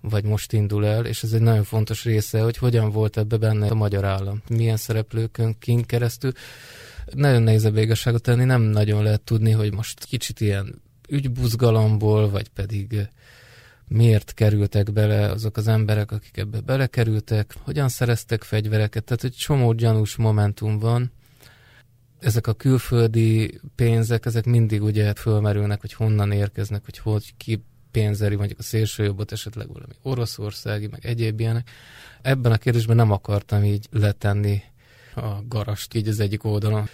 vagy 0.00 0.24
most 0.24 0.52
indul 0.52 0.86
el, 0.86 1.04
és 1.04 1.22
ez 1.22 1.32
egy 1.32 1.40
nagyon 1.40 1.64
fontos 1.64 2.04
része, 2.04 2.40
hogy 2.40 2.56
hogyan 2.56 2.90
volt 2.90 3.16
ebbe 3.16 3.36
benne 3.36 3.68
a 3.68 3.74
magyar 3.74 4.04
állam, 4.04 4.42
milyen 4.48 4.76
szereplőkön 4.76 5.58
kint 5.58 5.86
keresztül. 5.86 6.32
Nagyon 7.12 7.42
nehéz 7.42 7.64
a 7.64 7.80
igazságot 7.80 8.22
tenni, 8.22 8.44
nem 8.44 8.62
nagyon 8.62 9.02
lehet 9.02 9.20
tudni, 9.20 9.50
hogy 9.50 9.74
most 9.74 10.04
kicsit 10.04 10.40
ilyen 10.40 10.82
ügybuzgalomból, 11.08 12.30
vagy 12.30 12.48
pedig 12.48 13.08
miért 13.88 14.34
kerültek 14.34 14.92
bele 14.92 15.30
azok 15.30 15.56
az 15.56 15.68
emberek, 15.68 16.12
akik 16.12 16.36
ebbe 16.36 16.60
belekerültek, 16.60 17.54
hogyan 17.62 17.88
szereztek 17.88 18.42
fegyvereket, 18.42 19.04
tehát 19.04 19.24
egy 19.24 19.34
csomó 19.34 19.72
gyanús 19.72 20.16
momentum 20.16 20.78
van. 20.78 21.12
Ezek 22.18 22.46
a 22.46 22.52
külföldi 22.52 23.60
pénzek, 23.74 24.26
ezek 24.26 24.44
mindig 24.44 24.82
ugye 24.82 25.14
fölmerülnek, 25.14 25.80
hogy 25.80 25.92
honnan 25.92 26.32
érkeznek, 26.32 26.84
hogy 26.84 26.98
hogy 26.98 27.34
ki 27.36 27.64
pénzeri, 27.90 28.34
mondjuk 28.34 28.58
a 28.58 28.62
szélsőjobbot, 28.62 29.32
esetleg 29.32 29.68
valami 29.72 29.92
oroszországi, 30.02 30.86
meg 30.86 31.06
egyéb 31.06 31.40
ilyenek. 31.40 31.70
Ebben 32.22 32.52
a 32.52 32.56
kérdésben 32.56 32.96
nem 32.96 33.10
akartam 33.10 33.64
így 33.64 33.86
letenni 33.90 34.62
a 35.14 35.42
garast 35.48 35.94
így 35.94 36.08
az 36.08 36.20
egyik 36.20 36.44
oldalon. 36.44 36.88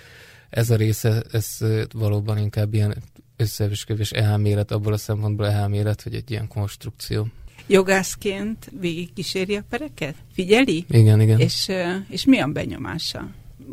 Ez 0.51 0.71
a 0.71 0.77
része, 0.77 1.23
ez 1.33 1.59
valóban 1.93 2.39
inkább 2.39 2.75
ilyen 2.75 3.03
összeesküvés 3.37 4.11
elmélet, 4.11 4.71
abból 4.71 4.93
a 4.93 4.97
szempontból 4.97 5.47
elmélet, 5.47 6.03
hogy 6.03 6.15
egy 6.15 6.31
ilyen 6.31 6.49
konstrukció. 6.49 7.27
Jogászként 7.67 8.71
végig 8.81 9.13
kíséri 9.13 9.57
a 9.57 9.65
pereket? 9.69 10.15
Figyeli? 10.33 10.85
Igen, 10.89 11.21
igen. 11.21 11.39
És, 11.41 11.71
és 12.09 12.25
mi 12.25 12.39
a 12.39 12.47
benyomása? 12.47 13.31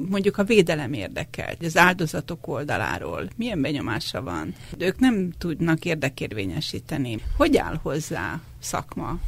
mondjuk 0.10 0.38
a 0.38 0.44
védelem 0.44 0.94
érdekel, 0.94 1.54
az 1.62 1.78
áldozatok 1.78 2.48
oldaláról 2.48 3.30
milyen 3.36 3.62
benyomása 3.62 4.22
van? 4.22 4.54
Ők 4.78 5.00
nem 5.00 5.32
tudnak 5.38 5.86
érdekérvényesíteni. 5.86 7.18
Hogy 7.38 7.58
áll 7.58 7.80
hozzá 7.82 8.42
szakma? 8.60 9.20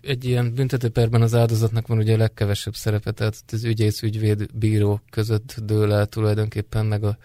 Egy 0.00 0.24
ilyen 0.24 0.54
büntetőperben 0.54 1.22
az 1.22 1.34
áldozatnak 1.34 1.86
van 1.86 1.98
ugye 1.98 2.14
a 2.14 2.16
legkevesebb 2.16 2.74
szerepe, 2.74 3.10
tehát 3.10 3.42
az 3.52 3.64
ügyész, 3.64 4.02
ügyvéd, 4.02 4.46
bíró 4.52 5.00
között 5.10 5.54
dől 5.62 5.92
el 5.92 6.06
tulajdonképpen, 6.06 6.86
meg 6.86 7.04
a, 7.04 7.16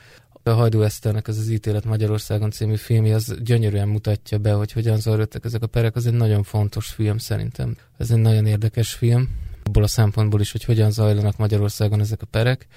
a 0.43 0.49
Hajdú 0.49 0.81
Eszternek 0.81 1.27
az 1.27 1.37
az 1.37 1.49
ítélet 1.49 1.85
Magyarországon 1.85 2.51
című 2.51 2.75
filmje, 2.75 3.15
az 3.15 3.35
gyönyörűen 3.43 3.87
mutatja 3.87 4.37
be, 4.37 4.51
hogy 4.51 4.71
hogyan 4.71 4.99
zajlottak 4.99 5.45
ezek 5.45 5.61
a 5.61 5.67
perek. 5.67 5.95
Az 5.95 6.05
egy 6.05 6.13
nagyon 6.13 6.43
fontos 6.43 6.87
film 6.87 7.17
szerintem. 7.17 7.75
Ez 7.97 8.11
egy 8.11 8.17
nagyon 8.17 8.45
érdekes 8.45 8.93
film 8.93 9.29
abból 9.63 9.83
a 9.83 9.87
szempontból 9.87 10.39
is, 10.39 10.51
hogy 10.51 10.63
hogyan 10.63 10.91
zajlanak 10.91 11.37
Magyarországon 11.37 11.99
ezek 11.99 12.21
a 12.21 12.25
perek. 12.25 12.67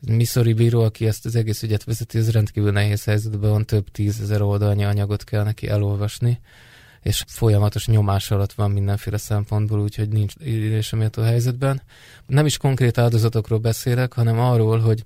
Missouri 0.00 0.52
bíró, 0.52 0.82
aki 0.82 1.06
ezt 1.06 1.26
az 1.26 1.36
egész 1.36 1.62
ügyet 1.62 1.84
vezeti, 1.84 2.18
ez 2.18 2.30
rendkívül 2.30 2.72
nehéz 2.72 3.04
helyzetben 3.04 3.50
van, 3.50 3.66
több 3.66 3.88
tízezer 3.90 4.42
oldalnyi 4.42 4.84
anyagot 4.84 5.24
kell 5.24 5.44
neki 5.44 5.68
elolvasni, 5.68 6.40
és 7.02 7.24
folyamatos 7.26 7.86
nyomás 7.86 8.30
alatt 8.30 8.52
van 8.52 8.70
mindenféle 8.70 9.16
szempontból, 9.16 9.80
úgyhogy 9.80 10.08
nincs 10.08 10.34
a 11.16 11.22
helyzetben. 11.22 11.82
Nem 12.26 12.46
is 12.46 12.56
konkrét 12.56 12.98
áldozatokról 12.98 13.58
beszélek, 13.58 14.12
hanem 14.12 14.38
arról, 14.38 14.78
hogy 14.78 15.04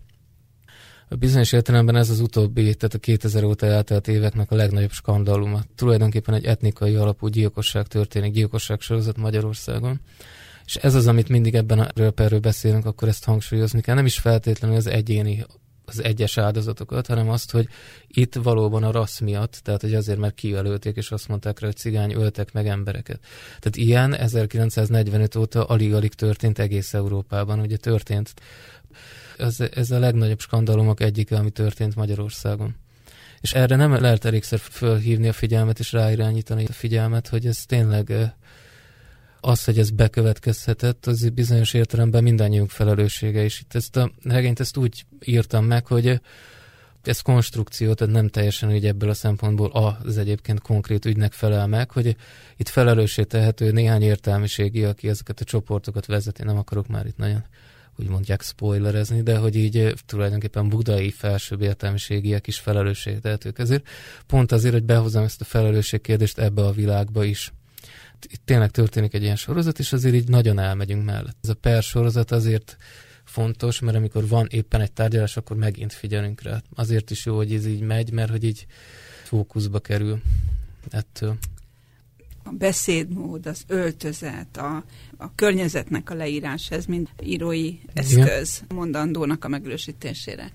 bizonyos 1.18 1.53
értelemben 1.53 1.96
ez 1.96 2.11
az 2.11 2.20
utóbbi, 2.20 2.75
tehát 2.75 2.94
a 2.94 2.98
2000 2.98 3.44
óta 3.44 3.66
eltelt 3.66 4.09
éveknek 4.09 4.51
a 4.51 4.55
legnagyobb 4.55 4.92
skandaluma. 4.92 5.61
Tulajdonképpen 5.75 6.35
egy 6.35 6.44
etnikai 6.44 6.94
alapú 6.94 7.27
gyilkosság 7.27 7.87
történik, 7.87 8.33
gyilkosság 8.33 8.81
sorozat 8.81 9.16
Magyarországon. 9.16 10.01
És 10.64 10.77
ez 10.77 10.94
az, 10.94 11.07
amit 11.07 11.29
mindig 11.29 11.55
ebben 11.55 11.79
a 11.79 11.88
röperről 11.94 12.40
beszélünk, 12.40 12.87
akkor 12.87 13.09
ezt 13.09 13.25
hangsúlyozni 13.25 13.81
kell. 13.81 13.94
Nem 13.94 14.07
is 14.07 14.18
feltétlenül 14.18 14.77
az 14.77 14.87
egyéni 14.87 15.44
az 15.85 16.03
egyes 16.03 16.38
áldozatokat, 16.38 17.07
hanem 17.07 17.31
azt, 17.31 17.51
hogy 17.51 17.68
itt 18.07 18.35
valóban 18.35 18.83
a 18.83 18.90
rassz 18.90 19.20
miatt, 19.20 19.61
tehát 19.64 19.81
hogy 19.81 19.94
azért, 19.94 20.18
mert 20.18 20.35
kijelölték, 20.35 20.96
és 20.96 21.11
azt 21.11 21.29
mondták 21.29 21.61
rá, 21.61 21.66
hogy 21.66 21.77
cigány 21.77 22.12
öltek 22.12 22.53
meg 22.53 22.66
embereket. 22.66 23.20
Tehát 23.46 23.77
ilyen 23.77 24.14
1945 24.14 25.37
óta 25.37 25.64
alig-alig 25.64 26.14
történt 26.14 26.59
egész 26.59 26.94
Európában, 26.94 27.61
ugye 27.61 27.77
történt. 27.77 28.35
Ez, 29.38 29.61
ez 29.61 29.90
a 29.90 29.99
legnagyobb 29.99 30.40
skandalomok 30.40 31.01
egyike, 31.01 31.37
ami 31.37 31.51
történt 31.51 31.95
Magyarországon. 31.95 32.75
És 33.40 33.53
erre 33.53 33.77
nem 33.77 33.92
lehet 33.92 34.25
elégszer 34.25 34.59
fölhívni 34.59 35.29
a 35.29 35.33
figyelmet, 35.33 35.79
és 35.79 35.92
ráirányítani 35.92 36.64
a 36.64 36.73
figyelmet, 36.73 37.29
hogy 37.29 37.47
ez 37.47 37.66
tényleg 37.66 38.35
az, 39.40 39.64
hogy 39.64 39.79
ez 39.79 39.90
bekövetkezhetett, 39.90 41.07
az 41.07 41.29
bizonyos 41.29 41.75
értelemben 41.75 42.23
mindannyiunk 42.23 42.71
felelőssége, 42.71 43.42
és 43.42 43.61
itt 43.61 43.75
ezt 43.75 43.97
a 43.97 44.11
regényt 44.23 44.61
ezt 44.61 44.77
úgy 44.77 45.05
írtam 45.25 45.64
meg, 45.64 45.87
hogy 45.87 46.21
ez 47.03 47.21
konstrukció, 47.21 47.95
tehát 47.95 48.14
nem 48.14 48.29
teljesen 48.29 48.73
úgy 48.73 48.87
ebből 48.87 49.11
a 49.11 49.14
szempontból 49.14 49.97
az 50.03 50.18
egyébként 50.18 50.61
konkrét 50.61 51.05
ügynek 51.05 51.33
felel 51.33 51.66
meg, 51.66 51.90
hogy 51.90 52.16
itt 52.57 52.68
felelőssé 52.68 53.23
tehető 53.23 53.71
néhány 53.71 54.03
értelmiségi, 54.03 54.85
aki 54.85 55.09
ezeket 55.09 55.40
a 55.40 55.45
csoportokat 55.45 56.07
vezeti, 56.07 56.42
nem 56.42 56.57
akarok 56.57 56.87
már 56.87 57.07
itt 57.07 57.16
nagyon 57.16 57.45
úgy 58.03 58.09
mondják 58.09 58.43
spoilerezni, 58.43 59.23
de 59.23 59.37
hogy 59.37 59.57
így 59.57 59.95
tulajdonképpen 60.07 60.69
budai 60.69 61.11
felsőbb 61.11 61.62
értelmiségiek 61.62 62.47
is 62.47 62.59
felelősség 62.59 63.21
tehetők 63.21 63.59
ezért. 63.59 63.88
Pont 64.27 64.53
azért, 64.53 64.75
hogy 64.75 64.85
behozom 64.85 65.25
ezt 65.25 65.41
a 65.41 65.45
felelősségkérdést 65.45 66.38
ebbe 66.38 66.62
a 66.62 66.73
világba 66.73 67.25
is 67.25 67.53
itt 68.31 68.43
tényleg 68.45 68.71
történik 68.71 69.15
egy 69.15 69.23
ilyen 69.23 69.37
sorozat, 69.37 69.79
és 69.79 69.93
azért 69.93 70.15
így 70.15 70.29
nagyon 70.29 70.59
elmegyünk 70.59 71.05
mellett. 71.05 71.37
Ez 71.43 71.49
a 71.49 71.55
per 71.55 71.83
sorozat 71.83 72.31
azért 72.31 72.77
fontos, 73.25 73.81
mert 73.81 73.97
amikor 73.97 74.29
van 74.29 74.47
éppen 74.51 74.81
egy 74.81 74.93
tárgyalás, 74.93 75.37
akkor 75.37 75.57
megint 75.57 75.93
figyelünk 75.93 76.43
rá. 76.43 76.62
Azért 76.75 77.11
is 77.11 77.27
jó, 77.27 77.37
hogy 77.37 77.55
ez 77.55 77.67
így 77.67 77.81
megy, 77.81 78.12
mert 78.12 78.31
hogy 78.31 78.45
így 78.45 78.67
fókuszba 79.25 79.79
kerül 79.79 80.23
ettől. 80.91 81.37
A 82.53 82.57
beszédmód, 82.59 83.47
az 83.47 83.65
öltözet, 83.67 84.57
a, 84.57 84.85
a 85.17 85.35
környezetnek 85.35 86.11
a 86.11 86.15
leírás, 86.15 86.71
ez 86.71 86.85
mind 86.85 87.09
írói 87.23 87.79
eszköz 87.93 88.62
Igen. 88.65 88.77
mondandónak 88.77 89.45
a 89.45 89.49
megerősítésére 89.49 90.53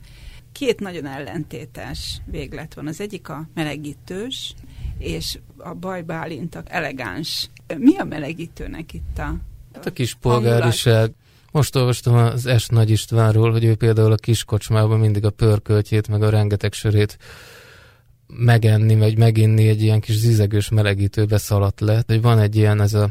két 0.58 0.80
nagyon 0.80 1.06
ellentétes 1.06 2.22
véglet 2.26 2.74
van. 2.74 2.88
Az 2.88 3.02
egyik 3.02 3.30
a 3.30 3.48
melegítős, 3.54 4.54
és 4.98 5.40
a 5.58 5.74
baj 5.74 6.02
Bálintak 6.02 6.70
elegáns. 6.70 7.50
Mi 7.78 7.98
a 7.98 8.04
melegítőnek 8.04 8.94
itt 8.94 9.18
a 9.18 9.36
Hát 9.74 9.86
a 9.86 9.92
kis 9.92 10.14
polgáriság. 10.14 11.12
Most 11.52 11.76
olvastam 11.76 12.16
az 12.16 12.50
S. 12.58 12.68
Nagy 12.68 12.90
Istvánról, 12.90 13.52
hogy 13.52 13.64
ő 13.64 13.76
például 13.76 14.12
a 14.12 14.16
kis 14.16 14.44
kocsmában 14.44 15.00
mindig 15.00 15.26
a 15.26 15.30
pörköltjét, 15.30 16.08
meg 16.08 16.22
a 16.22 16.30
rengeteg 16.30 16.74
sörét 16.74 17.18
megenni, 18.28 18.96
vagy 18.96 19.18
meginni 19.18 19.68
egy 19.68 19.82
ilyen 19.82 20.00
kis 20.00 20.16
zizegős 20.16 20.70
melegítőbe 20.70 21.38
szaladt 21.38 21.80
le. 21.80 22.04
Hogy 22.08 22.22
van 22.22 22.40
egy 22.40 22.56
ilyen, 22.56 22.82
ez 22.82 22.94
a 22.94 23.10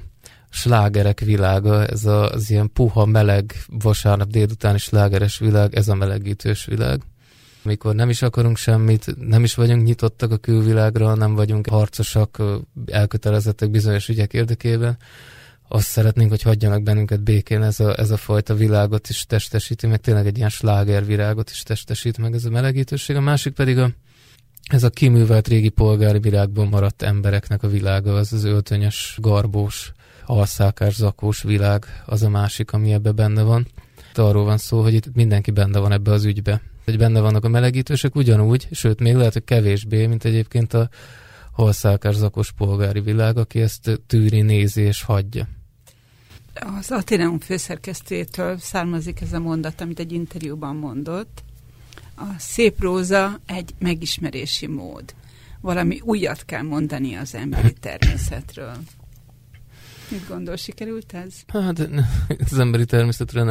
slágerek 0.51 1.21
világa, 1.21 1.87
ez 1.87 2.05
a, 2.05 2.31
az 2.31 2.51
ilyen 2.51 2.71
puha, 2.73 3.05
meleg, 3.05 3.55
vasárnap 3.67 4.29
délutáni 4.29 4.79
slágeres 4.79 5.39
világ, 5.39 5.75
ez 5.75 5.89
a 5.89 5.95
melegítős 5.95 6.65
világ. 6.65 7.01
Mikor 7.63 7.95
nem 7.95 8.09
is 8.09 8.23
akarunk 8.23 8.57
semmit, 8.57 9.29
nem 9.29 9.45
is 9.45 9.55
vagyunk 9.55 9.85
nyitottak 9.85 10.31
a 10.31 10.37
külvilágra, 10.37 11.15
nem 11.15 11.35
vagyunk 11.35 11.69
harcosak, 11.69 12.43
elkötelezettek 12.87 13.71
bizonyos 13.71 14.09
ügyek 14.09 14.33
érdekében, 14.33 14.97
azt 15.69 15.87
szeretnénk, 15.87 16.31
hogy 16.31 16.43
hagyjanak 16.43 16.83
bennünket 16.83 17.23
békén, 17.23 17.63
ez 17.63 17.81
a, 17.81 17.99
ez 17.99 18.11
a 18.11 18.17
fajta 18.17 18.55
világot 18.55 19.09
is 19.09 19.25
testesíti, 19.27 19.87
meg 19.87 20.01
tényleg 20.01 20.27
egy 20.27 20.37
ilyen 20.37 20.49
slágervirágot 20.49 21.51
is 21.51 21.63
testesít 21.63 22.19
meg 22.19 22.35
ez 22.35 22.45
a 22.45 22.51
melegítőség. 22.51 23.17
A 23.17 23.21
másik 23.21 23.53
pedig 23.53 23.79
a, 23.79 23.91
ez 24.67 24.83
a 24.83 24.91
kiművelt 24.91 25.49
régi 25.49 25.69
polgári 25.69 26.19
világból 26.19 26.69
maradt 26.69 27.03
embereknek 27.03 27.63
a 27.63 27.69
világa, 27.69 28.15
az 28.15 28.33
az 28.33 28.45
öltönyös, 28.45 29.19
garbós, 29.21 29.93
alszákás, 30.25 30.95
zakós 30.95 31.43
világ, 31.43 32.03
az 32.07 32.23
a 32.23 32.29
másik, 32.29 32.73
ami 32.73 32.93
ebbe 32.93 33.13
benne 33.13 33.43
van. 33.43 33.67
De 34.15 34.23
arról 34.23 34.45
van 34.45 34.59
szó, 34.59 34.83
hogy 34.83 34.95
itt 34.95 35.15
mindenki 35.15 35.51
benne 35.51 35.79
van 35.79 35.93
ebbe 35.93 36.13
az 36.13 36.25
ügybe. 36.25 36.61
Hogy 36.85 36.99
benne 36.99 37.21
vannak 37.21 37.45
a 37.45 37.49
melegítősök 37.49 38.17
ugyanúgy, 38.17 38.69
sőt, 38.71 39.01
még 39.01 39.15
lehet, 39.15 39.33
hogy 39.33 39.45
kevésbé, 39.45 40.07
mint 40.07 40.25
egyébként 40.25 40.75
a 40.75 40.89
halszálkás 41.53 42.15
zakos 42.15 42.53
polgári 42.53 43.01
világ, 43.01 43.39
aki 43.39 43.61
ezt 43.61 44.01
tűri, 44.07 44.41
nézi 44.41 44.83
és 44.83 45.03
hagyja. 45.03 45.49
Az 46.79 46.91
Ateneum 46.91 47.39
főszerkesztőjétől 47.39 48.59
származik 48.59 49.21
ez 49.21 49.33
a 49.33 49.39
mondat, 49.39 49.81
amit 49.81 49.99
egy 49.99 50.13
interjúban 50.13 50.77
mondott. 50.77 51.45
A 52.17 52.35
szép 52.39 52.81
róza 52.81 53.41
egy 53.47 53.75
megismerési 53.79 54.67
mód. 54.67 55.15
Valami 55.61 56.01
újat 56.05 56.45
kell 56.45 56.63
mondani 56.63 57.15
az 57.15 57.35
emberi 57.35 57.73
természetről. 57.81 58.77
Mit 60.11 60.29
gondol, 60.29 60.57
sikerült 60.57 61.13
ez? 61.13 61.35
Hát 61.47 61.89
az 62.51 62.59
emberi 62.59 62.85
természetről 62.85 63.45